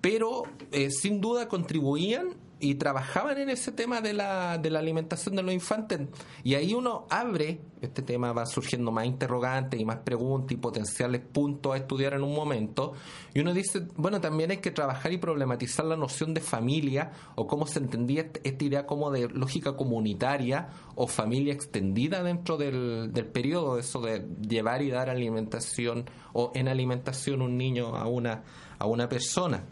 [0.00, 0.42] pero
[0.72, 5.42] eh, sin duda contribuían y trabajaban en ese tema de la, de la alimentación de
[5.42, 6.00] los infantes.
[6.44, 11.22] Y ahí uno abre, este tema va surgiendo más interrogantes y más preguntas y potenciales
[11.22, 12.92] puntos a estudiar en un momento.
[13.32, 17.46] Y uno dice, bueno, también hay que trabajar y problematizar la noción de familia o
[17.46, 23.26] cómo se entendía esta idea como de lógica comunitaria o familia extendida dentro del, del
[23.26, 26.04] periodo, eso de llevar y dar alimentación
[26.34, 28.44] o en alimentación un niño a una,
[28.78, 29.64] a una persona.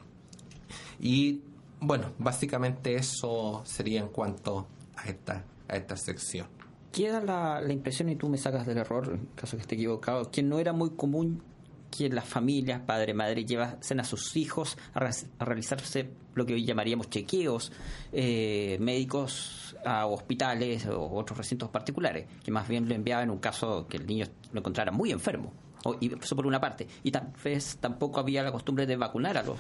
[1.00, 1.42] Y
[1.80, 4.66] bueno, básicamente eso sería en cuanto
[4.96, 6.46] a esta, a esta sección.
[6.92, 10.30] Queda la, la impresión, y tú me sacas del error, en caso que esté equivocado,
[10.30, 11.42] que no era muy común
[11.90, 15.08] que las familias, padre, madre, llevasen a sus hijos a,
[15.44, 17.72] realizarse lo que hoy llamaríamos chequeos
[18.12, 23.38] eh, médicos a hospitales o otros recintos particulares, que más bien lo enviaban en un
[23.38, 25.52] caso que el niño lo encontrara muy enfermo.
[26.00, 26.86] y eso por una parte.
[27.02, 29.58] Y tal vez tampoco había la costumbre de vacunar a los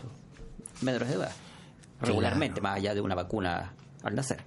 [0.82, 1.32] menores de edad
[2.00, 4.44] regularmente, más allá de una vacuna al nacer.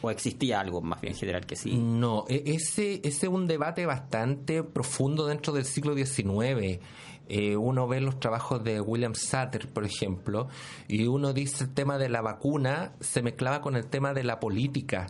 [0.00, 1.76] ¿O existía algo más bien general que sí?
[1.76, 6.80] No, e-, ese, ese es un debate bastante profundo dentro del siglo XIX.
[7.30, 10.48] Eh, uno ve los trabajos de William Sutter, por ejemplo,
[10.86, 14.40] y uno dice el tema de la vacuna se mezclaba con el tema de la
[14.40, 15.08] política.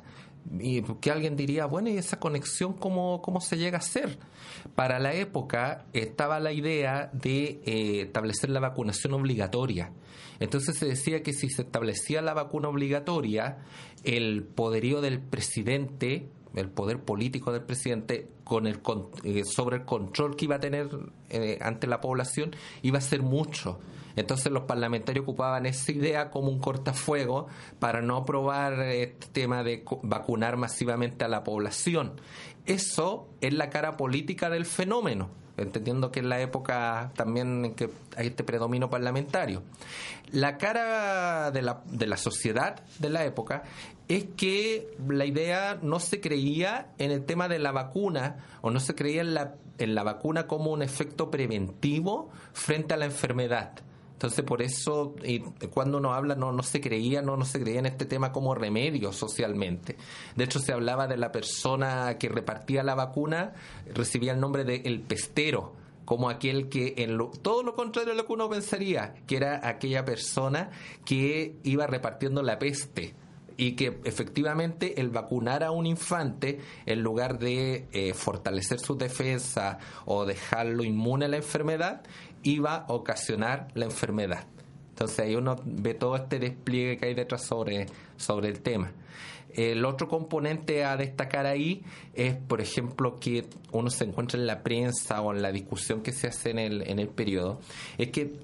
[0.61, 4.19] Y que alguien diría, bueno, ¿y esa conexión cómo, cómo se llega a hacer?
[4.75, 9.93] Para la época estaba la idea de eh, establecer la vacunación obligatoria.
[10.41, 13.59] Entonces se decía que si se establecía la vacuna obligatoria,
[14.05, 18.81] el poderío del presidente, el poder político del presidente con el
[19.25, 20.89] eh, sobre el control que iba a tener
[21.29, 23.79] eh, ante la población iba a ser mucho.
[24.19, 27.47] Entonces los parlamentarios ocupaban esa idea como un cortafuego
[27.79, 32.21] para no aprobar este tema de vacunar masivamente a la población.
[32.67, 37.91] Eso es la cara política del fenómeno entendiendo que es la época también en que
[38.17, 39.63] hay este predominio parlamentario.
[40.31, 43.65] La cara de la, de la sociedad de la época
[44.07, 48.79] es que la idea no se creía en el tema de la vacuna o no
[48.79, 53.73] se creía en la, en la vacuna como un efecto preventivo frente a la enfermedad
[54.19, 55.39] entonces, por eso, y
[55.71, 58.53] cuando uno habla, no, no se creía, no, no se creía en este tema como
[58.53, 59.97] remedio socialmente.
[60.35, 63.53] De hecho, se hablaba de la persona que repartía la vacuna,
[63.95, 65.73] recibía el nombre de el pestero
[66.05, 70.05] como aquel que en todo lo contrario de lo que uno pensaría, que era aquella
[70.05, 70.71] persona
[71.05, 73.15] que iba repartiendo la peste
[73.59, 79.79] y que efectivamente el vacunar a un infante en lugar de eh, fortalecer su defensa
[80.07, 82.03] o dejarlo inmune a la enfermedad
[82.43, 84.47] iba a ocasionar la enfermedad.
[84.91, 87.87] Entonces ahí uno ve todo este despliegue que hay detrás sobre,
[88.17, 88.93] sobre el tema.
[89.55, 91.83] El otro componente a destacar ahí
[92.15, 96.13] es, por ejemplo, que uno se encuentra en la prensa o en la discusión que
[96.13, 97.59] se hace en el, en el periodo,
[97.97, 98.41] es que,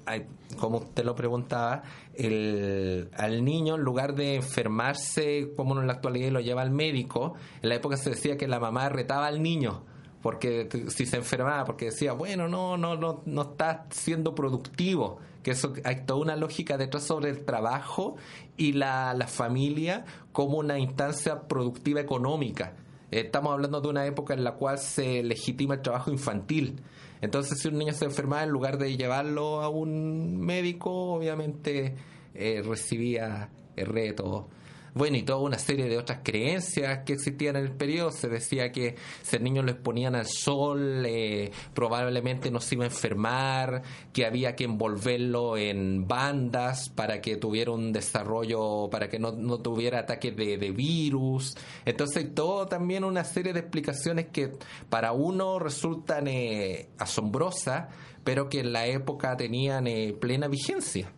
[0.57, 1.83] como usted lo preguntaba,
[2.15, 7.35] el, al niño, en lugar de enfermarse como en la actualidad lo lleva al médico,
[7.61, 9.83] en la época se decía que la mamá retaba al niño
[10.25, 15.51] porque si se enfermaba, porque decía, bueno, no, no, no, no está siendo productivo, que
[15.51, 18.15] eso hay toda una lógica detrás sobre el trabajo
[18.57, 22.73] y la, la familia como una instancia productiva económica.
[23.11, 26.81] Estamos hablando de una época en la cual se legitima el trabajo infantil.
[27.21, 31.93] Entonces, si un niño se enfermaba, en lugar de llevarlo a un médico, obviamente
[32.33, 34.47] eh, recibía reto
[34.95, 38.11] bueno, y toda una serie de otras creencias que existían en el periodo.
[38.11, 42.85] Se decía que si el niño lo exponían al sol, eh, probablemente no se iba
[42.85, 43.83] a enfermar,
[44.13, 49.99] que había que envolverlo en bandas para que tuviera un desarrollo, para que no, tuviera
[49.99, 51.55] ataques de, virus.
[51.83, 54.53] Entonces, todo también una serie de explicaciones que
[54.89, 57.93] para uno resultan eh, asombrosas,
[58.23, 61.11] pero que en la época tenían eh, plena vigencia.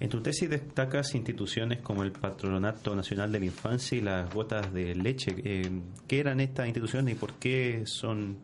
[0.00, 4.72] En tu tesis destacas instituciones como el Patronato Nacional de la Infancia y las Gotas
[4.72, 5.34] de Leche.
[5.44, 5.70] Eh,
[6.08, 8.36] ¿Qué eran estas instituciones y por qué son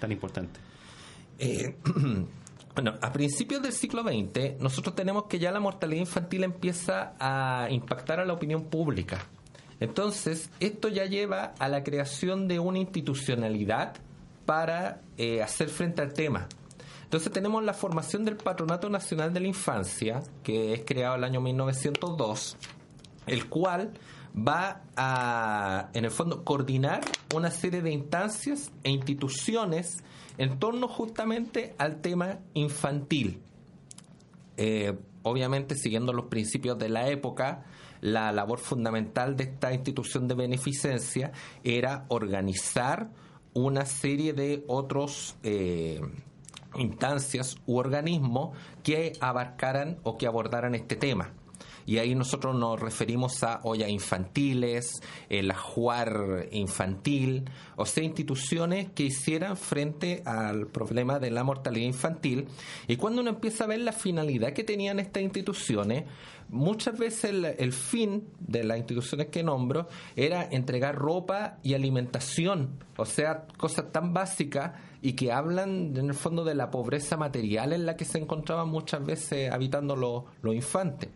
[0.00, 0.62] tan importantes?
[1.38, 1.76] Eh,
[2.74, 7.68] bueno, a principios del siglo XX nosotros tenemos que ya la mortalidad infantil empieza a
[7.70, 9.26] impactar a la opinión pública.
[9.80, 13.94] Entonces, esto ya lleva a la creación de una institucionalidad
[14.46, 16.48] para eh, hacer frente al tema.
[17.14, 21.40] Entonces tenemos la formación del Patronato Nacional de la Infancia, que es creado el año
[21.40, 22.56] 1902,
[23.28, 23.92] el cual
[24.36, 27.02] va a, en el fondo, coordinar
[27.32, 30.02] una serie de instancias e instituciones
[30.38, 33.40] en torno justamente al tema infantil.
[34.56, 37.64] Eh, obviamente, siguiendo los principios de la época,
[38.00, 41.30] la labor fundamental de esta institución de beneficencia
[41.62, 43.12] era organizar
[43.52, 46.00] una serie de otros eh,
[46.76, 51.32] instancias u organismos que abarcaran o que abordaran este tema.
[51.86, 57.44] Y ahí nosotros nos referimos a ollas infantiles, el ajuar infantil,
[57.76, 62.48] o sea, instituciones que hicieran frente al problema de la mortalidad infantil.
[62.88, 66.04] Y cuando uno empieza a ver la finalidad que tenían estas instituciones,
[66.48, 73.04] muchas veces el, fin de las instituciones que nombro era entregar ropa y alimentación, o
[73.04, 74.72] sea, cosas tan básicas
[75.04, 78.70] y que hablan en el fondo de la pobreza material en la que se encontraban
[78.70, 81.10] muchas veces habitando los, infantes.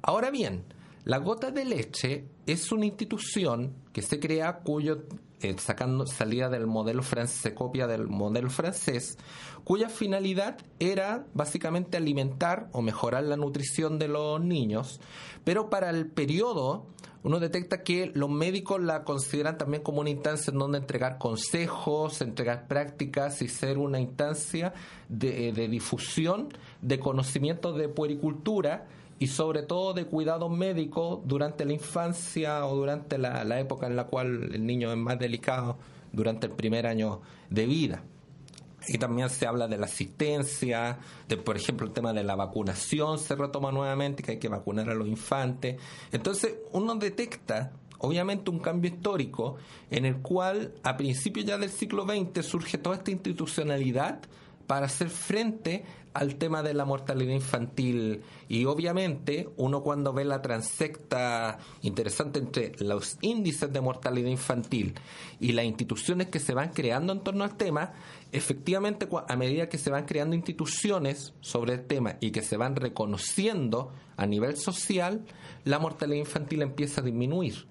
[0.00, 0.64] Ahora bien,
[1.04, 5.02] la gota de leche es una institución que se crea cuyo
[5.40, 9.18] eh, sacando salida del modelo francés, se copia del modelo francés,
[9.64, 15.00] cuya finalidad era básicamente alimentar o mejorar la nutrición de los niños,
[15.44, 16.86] pero para el periodo
[17.22, 22.20] uno detecta que los médicos la consideran también como una instancia en donde entregar consejos,
[22.20, 24.72] entregar prácticas y ser una instancia
[25.08, 26.48] de, de difusión
[26.80, 28.86] de conocimientos de puericultura
[29.18, 34.04] y sobre todo de cuidado médico durante la infancia o durante la, época en la
[34.04, 35.78] cual el niño es más delicado,
[36.12, 38.04] durante el primer año de vida.
[38.86, 40.98] Y también se habla de la asistencia,
[41.28, 44.88] de por ejemplo el tema de la vacunación se retoma nuevamente, que hay que vacunar
[44.88, 45.80] a los infantes.
[46.12, 49.56] Entonces uno detecta obviamente un cambio histórico
[49.90, 54.20] en el cual a principios ya del siglo XX surge toda esta institucionalidad
[54.66, 55.84] para hacer frente
[56.18, 58.22] al tema de la mortalidad infantil.
[58.48, 64.94] Y obviamente uno cuando ve la transecta interesante entre los índices de mortalidad infantil
[65.38, 67.92] y las instituciones que se van creando en torno al tema,
[68.32, 72.74] efectivamente a medida que se van creando instituciones sobre el tema y que se van
[72.74, 75.24] reconociendo a nivel social,
[75.64, 77.64] la mortalidad infantil empieza a disminuir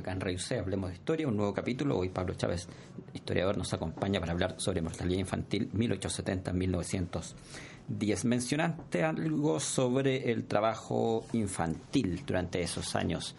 [0.00, 1.98] acá en Radio C, Hablemos de Historia, un nuevo capítulo.
[1.98, 2.66] Hoy Pablo Chávez,
[3.14, 8.24] historiador, nos acompaña para hablar sobre mortalidad infantil 1870-1910.
[8.24, 13.36] Mencionaste algo sobre el trabajo infantil durante esos años.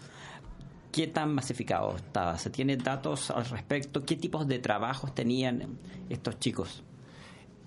[0.91, 2.38] ¿Qué tan masificado estaba?
[2.38, 4.05] ¿Se tiene datos al respecto?
[4.05, 5.78] ¿Qué tipos de trabajos tenían
[6.09, 6.84] estos chicos?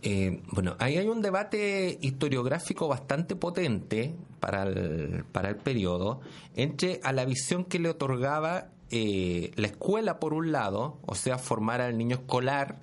[0.06, 6.20] Eh, bueno, ahí hay un debate historiográfico bastante potente para el, para el periodo
[6.54, 11.38] entre a la visión que le otorgaba eh, la escuela por un lado, o sea,
[11.38, 12.78] formar al niño escolar,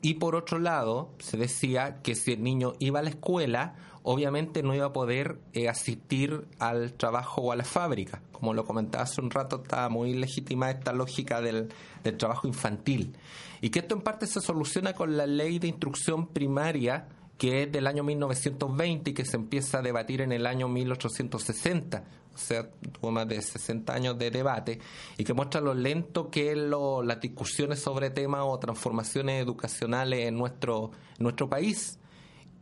[0.00, 4.62] y por otro lado, se decía que si el niño iba a la escuela, obviamente
[4.62, 8.22] no iba a poder eh, asistir al trabajo o a la fábrica.
[8.30, 11.68] Como lo comentaba hace un rato, está muy legítima esta lógica del,
[12.04, 13.16] del trabajo infantil.
[13.60, 17.08] Y que esto en parte se soluciona con la ley de instrucción primaria
[17.38, 22.04] que es del año 1920 y que se empieza a debatir en el año 1860
[22.38, 24.78] o sea, tuvo más de 60 años de debate
[25.16, 30.26] y que muestra lo lento que es lo, las discusiones sobre temas o transformaciones educacionales
[30.26, 31.98] en nuestro, nuestro país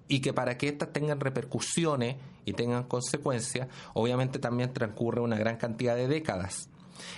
[0.08, 5.56] y que para que éstas tengan repercusiones y tengan consecuencias, obviamente también transcurre una gran
[5.56, 6.70] cantidad de décadas.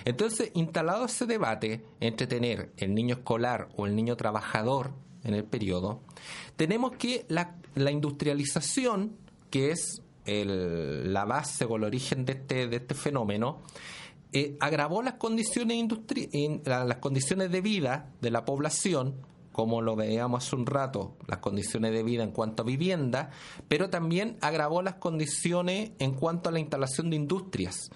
[0.05, 4.91] Entonces, instalado ese debate entre tener el niño escolar o el niño trabajador
[5.23, 6.01] en el periodo,
[6.55, 9.15] tenemos que la, industrialización,
[9.49, 10.01] que es
[10.45, 13.61] la base o el origen de este, de este fenómeno,
[14.31, 15.83] eh, agravó las condiciones,
[16.65, 19.15] las condiciones de vida de la población,
[19.51, 23.31] como lo veíamos hace un rato, las condiciones de vida en cuanto a vivienda,
[23.67, 27.89] pero también agravó las condiciones en cuanto a la instalación de industrias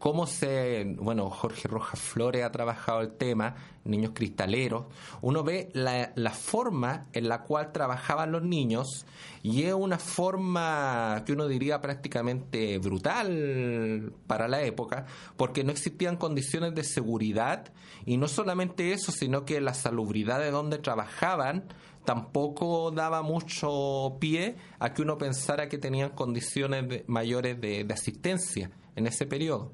[0.00, 4.86] cómo se, bueno, Jorge Rojas Flores ha trabajado el tema, niños cristaleros,
[5.20, 9.04] uno ve la, forma en la cual trabajaban los niños
[9.42, 15.04] y es una forma que uno diría prácticamente brutal para la época,
[15.36, 17.70] porque no existían condiciones de seguridad
[18.06, 21.64] y no solamente eso, sino que la salubridad de donde trabajaban
[22.06, 29.06] tampoco daba mucho pie a que uno pensara que tenían condiciones mayores de asistencia en
[29.06, 29.72] ese periodo.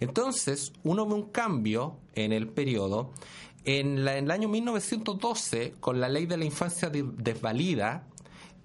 [0.00, 3.10] Entonces, uno ve un cambio en el periodo.
[3.64, 8.06] En, el año 1912, con la ley de la infancia desvalida,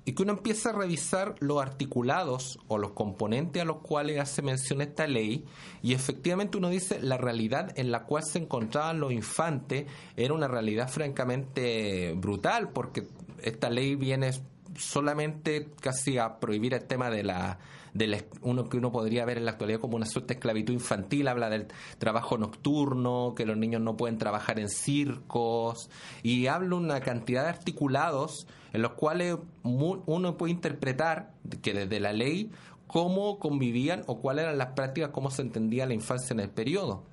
[0.06, 4.44] y que uno empieza a revisar los articulados o los componentes a los cuales hace
[4.44, 5.44] mención esta ley
[5.82, 10.48] y efectivamente uno dice la realidad en la cual se encontraban los infantes era una
[10.48, 13.08] realidad francamente brutal porque
[13.42, 14.32] esta ley viene
[14.78, 17.58] solamente casi a prohibir el tema de la
[17.96, 21.30] de uno que uno podría ver en la actualidad como una suerte de esclavitud infantil,
[21.30, 21.68] habla del
[21.98, 25.90] trabajo nocturno, que los niños no pueden trabajar en circos,
[26.22, 31.32] y habla una cantidad de articulados en los cuales uno puede interpretar
[31.62, 32.52] que desde la ley
[32.86, 37.04] cómo convivían o cuáles eran las prácticas, cómo se entendía la infancia en el periodo.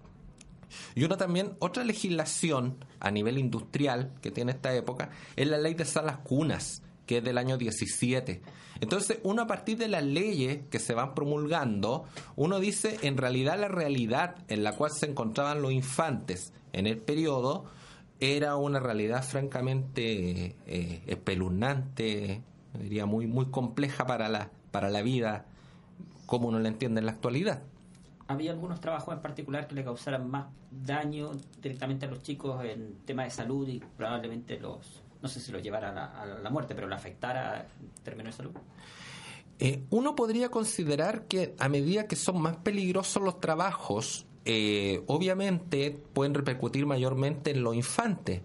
[0.97, 5.75] Y una también, otra legislación a nivel industrial que tiene esta época es la ley
[5.75, 6.83] de salas cunas,
[7.15, 8.43] es del año 17.
[8.81, 12.05] Entonces, uno a partir de las leyes que se van promulgando,
[12.37, 16.99] uno dice, en realidad la realidad en la cual se encontraban los infantes en el
[16.99, 17.65] periodo
[18.21, 22.43] era una realidad francamente eh, espeluznante,
[22.75, 25.47] diría muy, muy compleja para la, para la vida
[26.27, 27.63] como uno la entiende en la actualidad.
[28.29, 32.95] ¿Había algunos trabajos en particular que le causaran más daño directamente a los chicos en
[33.05, 36.89] tema de salud y probablemente los no sé si lo llevara a la, muerte, pero
[36.89, 38.53] lo afectara en términos de salud?
[39.59, 45.93] Eh, uno podría considerar que a medida que son más peligrosos los trabajos, eh, obviamente
[46.13, 48.43] pueden repercutir mayormente en los infantes.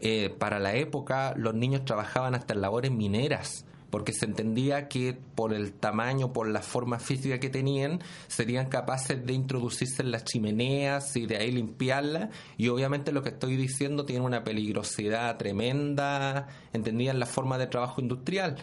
[0.00, 3.64] Eh, para la época los niños trabajaban hasta en labores mineras
[3.94, 9.24] porque se entendía que por el tamaño, por la forma física que tenían, serían capaces
[9.24, 12.30] de introducirse en las chimeneas y de ahí limpiarlas.
[12.56, 18.00] Y obviamente lo que estoy diciendo tiene una peligrosidad tremenda, entendían la forma de trabajo
[18.00, 18.56] industrial.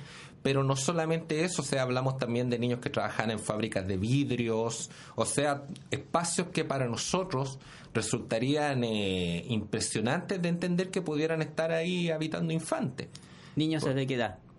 [0.43, 3.95] Pero no solamente eso, o sea, hablamos también de niños que trabajan en fábricas de
[3.95, 7.57] vidrios, o sea, espacios que para nosotros
[7.93, 13.07] resultarían eh, impresionantes de entender que pudieran estar ahí habitando infantes.
[13.55, 14.50] ¿Niños de qué edad?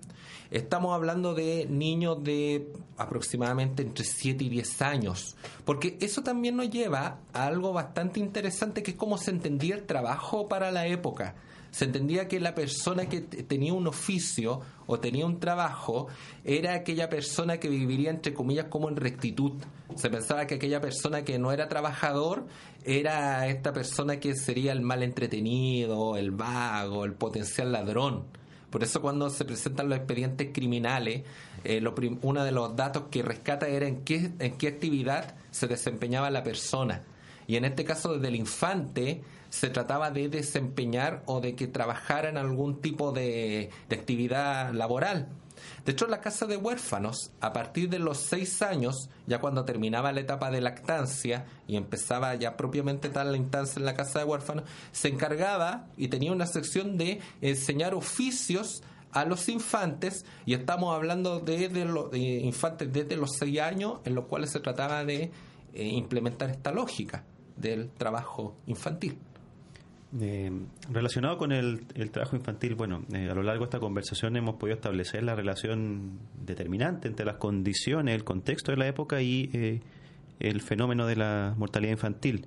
[0.52, 5.34] Estamos hablando de niños de aproximadamente entre 7 y 10 años,
[5.64, 9.84] porque eso también nos lleva a algo bastante interesante que es cómo se entendía el
[9.84, 11.36] trabajo para la época.
[11.70, 16.08] Se entendía que la persona que tenía un oficio o tenía un trabajo
[16.44, 19.52] era aquella persona que viviría entre comillas como en rectitud.
[19.96, 22.46] Se pensaba que aquella persona que no era trabajador
[22.84, 28.41] era esta persona que sería el mal entretenido, el vago, el potencial ladrón.
[28.72, 31.24] Por eso cuando se presentan los expedientes criminales,
[31.62, 31.84] eh,
[32.22, 36.42] uno de los datos que rescata era en qué, en qué actividad se desempeñaba la
[36.42, 37.02] persona.
[37.46, 39.20] Y en este caso, desde el infante,
[39.50, 45.28] se trataba de desempeñar o de que trabajara en algún tipo de actividad laboral.
[45.84, 50.12] De hecho, la casa de huérfanos, a partir de los seis años, ya cuando terminaba
[50.12, 54.24] la etapa de lactancia y empezaba ya propiamente tal la instancia en la casa de
[54.24, 60.94] huérfanos, se encargaba y tenía una sección de enseñar oficios a los infantes y estamos
[60.94, 65.30] hablando de, los infantes desde los seis años en los cuales se trataba de
[65.74, 67.24] eh, implementar esta lógica
[67.56, 69.18] del trabajo infantil.
[70.20, 70.50] Eh,
[70.90, 74.76] relacionado con el, trabajo infantil, bueno, eh, a lo largo de esta conversación hemos podido
[74.76, 79.80] establecer la relación determinante entre las condiciones, el contexto de la época y eh,
[80.38, 82.44] el fenómeno de la mortalidad infantil.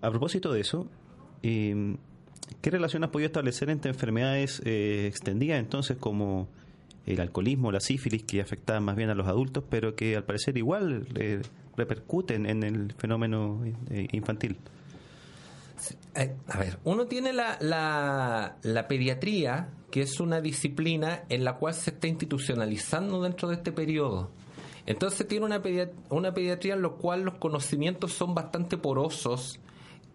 [0.00, 0.88] a propósito de eso,
[1.42, 6.48] ¿qué relación has podido establecer entre enfermedades extendidas entonces como
[7.04, 10.56] el alcoholismo, la sífilis, que afectaban más bien a los adultos, pero que al parecer
[10.56, 11.06] igual
[11.76, 13.60] repercuten en el fenómeno
[14.12, 14.56] infantil?
[16.14, 21.74] Eh, a ver, uno tiene la, la, pediatría, que es una disciplina en la cual
[21.74, 24.30] se está institucionalizando dentro de este periodo.
[24.86, 25.62] Entonces tiene una,
[26.10, 29.58] una pediatría en la cual los conocimientos son bastante porosos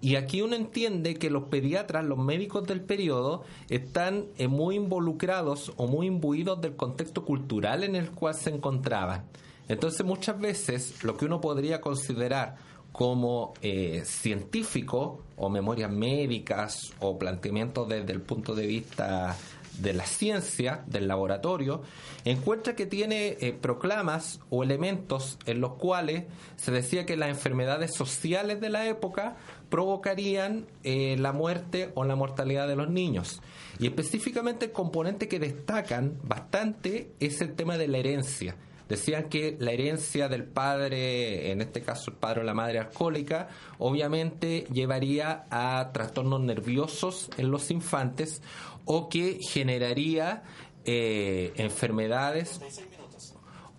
[0.01, 5.73] y aquí uno entiende que los pediatras, los médicos del periodo, están eh, muy involucrados
[5.77, 9.25] o muy imbuidos del contexto cultural en el cual se encontraban.
[9.67, 12.55] Entonces muchas veces lo que uno podría considerar
[12.91, 19.37] como eh, científico o memorias médicas o planteamientos desde el punto de vista
[19.79, 21.81] de la ciencia, del laboratorio,
[22.25, 26.25] encuentra que tiene eh, proclamas o elementos en los cuales
[26.57, 29.37] se decía que las enfermedades sociales de la época
[29.69, 33.41] provocarían eh, la muerte o la mortalidad de los niños.
[33.79, 38.55] Y específicamente el componente que destacan bastante es el tema de la herencia.
[38.91, 43.47] Decían que la herencia del padre, en este caso el padre o la madre alcohólica,
[43.77, 48.41] obviamente llevaría a trastornos nerviosos en los infantes
[48.83, 50.43] o que generaría
[50.83, 52.59] eh, enfermedades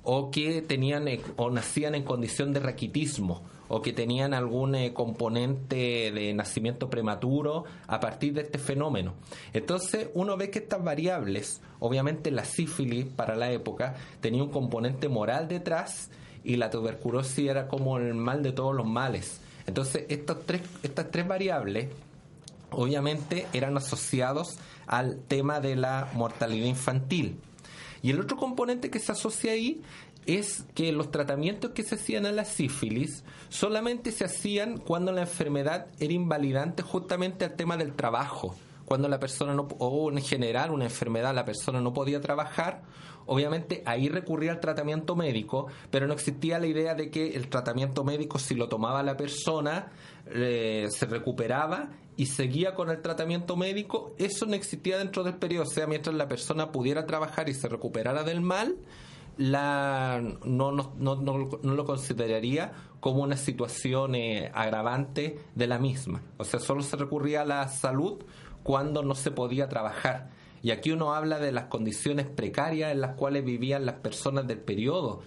[0.02, 1.06] o que tenían
[1.36, 3.42] o nacían en condición de raquitismo
[3.74, 9.14] o que tenían algún eh, componente de nacimiento prematuro a partir de este fenómeno.
[9.54, 15.08] Entonces uno ve que estas variables, obviamente la sífilis para la época tenía un componente
[15.08, 16.10] moral detrás
[16.44, 19.40] y la tuberculosis era como el mal de todos los males.
[19.66, 20.04] Entonces
[20.46, 21.88] tres, estas tres variables
[22.72, 27.38] obviamente eran asociados al tema de la mortalidad infantil.
[28.02, 29.80] Y el otro componente que se asocia ahí
[30.26, 35.22] es que los tratamientos que se hacían a la sífilis solamente se hacían cuando la
[35.22, 38.54] enfermedad era invalidante justamente al tema del trabajo.
[38.84, 42.82] Cuando la persona no, o en general una enfermedad, la persona no podía trabajar,
[43.26, 48.04] obviamente ahí recurría al tratamiento médico, pero no existía la idea de que el tratamiento
[48.04, 49.92] médico, si lo tomaba la persona,
[50.26, 54.14] eh, se recuperaba y seguía con el tratamiento médico.
[54.18, 57.68] Eso no existía dentro del periodo, o sea, mientras la persona pudiera trabajar y se
[57.68, 58.76] recuperara del mal,
[59.36, 66.22] la, no, no, no, no, lo consideraría como una situación eh, agravante de la misma.
[66.36, 68.22] O sea, solo se recurría a la salud
[68.62, 70.30] cuando no se podía trabajar.
[70.62, 74.58] Y aquí uno habla de las condiciones precarias en las cuales vivían las personas del
[74.58, 75.22] periodo.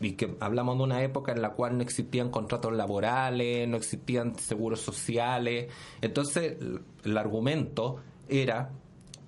[0.00, 4.38] Y que hablamos de una época en la cual no existían contratos laborales, no existían
[4.38, 5.72] seguros sociales.
[6.02, 6.56] Entonces,
[7.02, 7.96] el argumento
[8.28, 8.70] era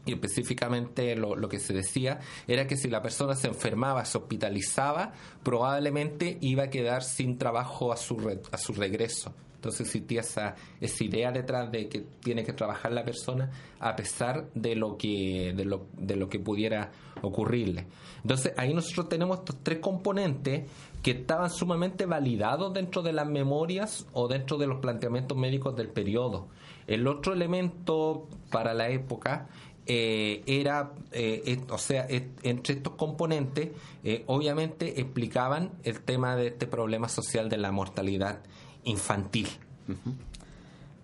[0.08, 5.12] y específicamente lo, que se decía era que si la persona se enfermaba, se hospitalizaba,
[5.42, 9.34] probablemente iba a quedar sin trabajo a su, a su regreso.
[9.58, 13.50] Entonces existía esa, esa idea detrás de que tiene que trabajar la persona
[13.80, 16.92] a pesar de lo que, de lo, de lo que pudiera
[17.22, 17.88] ocurrirle.
[18.22, 20.70] Entonces ahí nosotros tenemos estos tres componentes
[21.02, 25.88] que estaban sumamente validados dentro de las memorias o dentro de los planteamientos médicos del
[25.88, 26.46] periodo.
[26.86, 29.48] El otro elemento para la época
[29.90, 33.70] eh, era, eh, o sea, entre estos componentes,
[34.04, 38.40] eh, obviamente explicaban el tema de este problema social de la mortalidad
[38.84, 39.48] infantil.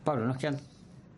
[0.04, 0.60] Pablo, nos quedan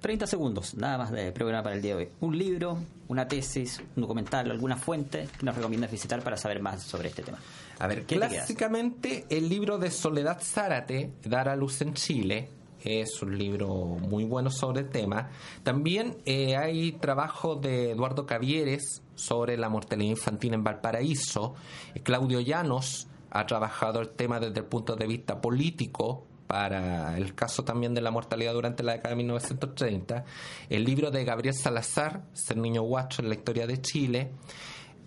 [0.01, 2.09] 30 segundos nada más de programa para el día de hoy.
[2.21, 6.85] Un libro, una tesis, un documental, alguna fuente que nos recomiendas visitar para saber más
[6.85, 7.39] sobre este tema.
[7.81, 12.49] A ver, clásicamente el libro de Soledad Zárate, Dar a luz en Chile,
[12.87, 15.30] es un libro muy bueno sobre el tema.
[15.62, 21.55] También eh, hay trabajo de Eduardo Cavieres sobre la mortalidad infantil en Valparaíso.
[22.03, 27.64] Claudio Llanos ha trabajado el tema desde el punto de vista político para el caso
[27.64, 30.24] también de la mortalidad durante la década de 1930.
[30.70, 34.30] El libro de Gabriel Salazar, Ser niño guacho en la historia de Chile.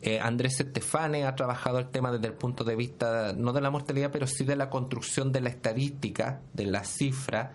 [0.01, 3.69] Eh, Andrés Estefane ha trabajado el tema desde el punto de vista no de la
[3.69, 7.51] mortalidad, pero sí de la construcción de la estadística, de la cifra.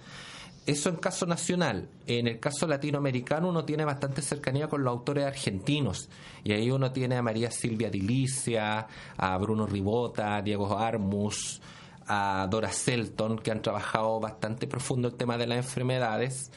[0.67, 1.89] Eso en caso nacional.
[2.07, 6.09] En el caso latinoamericano uno tiene bastante cercanía con los autores argentinos.
[6.43, 8.87] Y ahí uno tiene a María Silvia Dilicia,
[9.17, 11.61] a Bruno Ribota, a Diego Armus,
[12.07, 16.51] a Dora Selton, que han trabajado bastante profundo el tema de las enfermedades.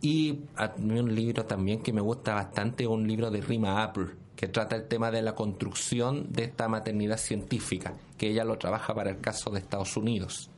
[0.00, 0.40] Y
[0.78, 4.06] un libro también que me gusta bastante, un libro de Rima Apple,
[4.42, 8.92] que trata el tema de la construcción de esta maternidad científica, que ella lo trabaja
[8.92, 10.50] para el caso de Estados Unidos.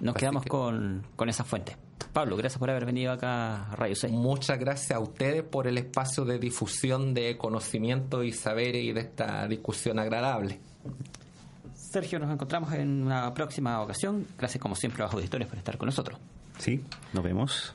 [0.00, 1.76] Nos quedamos con, con esa fuente.
[2.12, 4.12] Pablo, gracias por haber venido acá a Radio 6.
[4.12, 9.02] Muchas gracias a ustedes por el espacio de difusión de conocimiento y saberes y de
[9.02, 10.58] esta discusión agradable.
[11.72, 14.26] Sergio, nos encontramos en una próxima ocasión.
[14.38, 16.18] Gracias como siempre a los auditores por estar con nosotros.
[16.58, 17.74] Sí, nos vemos.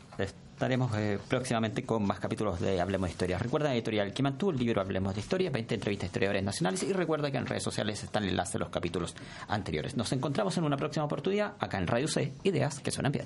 [0.56, 3.38] Estaremos eh, próximamente con más capítulos de Hablemos de Historia.
[3.38, 6.84] Recuerda la editorial que mantuvo el libro Hablemos de Historia, 20 entrevistas a historiadores nacionales
[6.84, 9.16] y recuerda que en redes sociales están el enlace de los capítulos
[9.49, 9.97] anteriores.
[9.97, 13.26] Nos encontramos en una próxima oportunidad acá en Radio C, Ideas que suenan bien.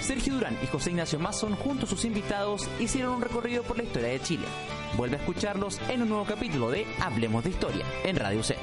[0.00, 3.84] Sergio Durán y José Ignacio Mason, junto a sus invitados, hicieron un recorrido por la
[3.84, 4.46] historia de Chile
[4.96, 8.56] Vuelve a escucharlos en un nuevo capítulo de Hablemos de Historia en Radio C.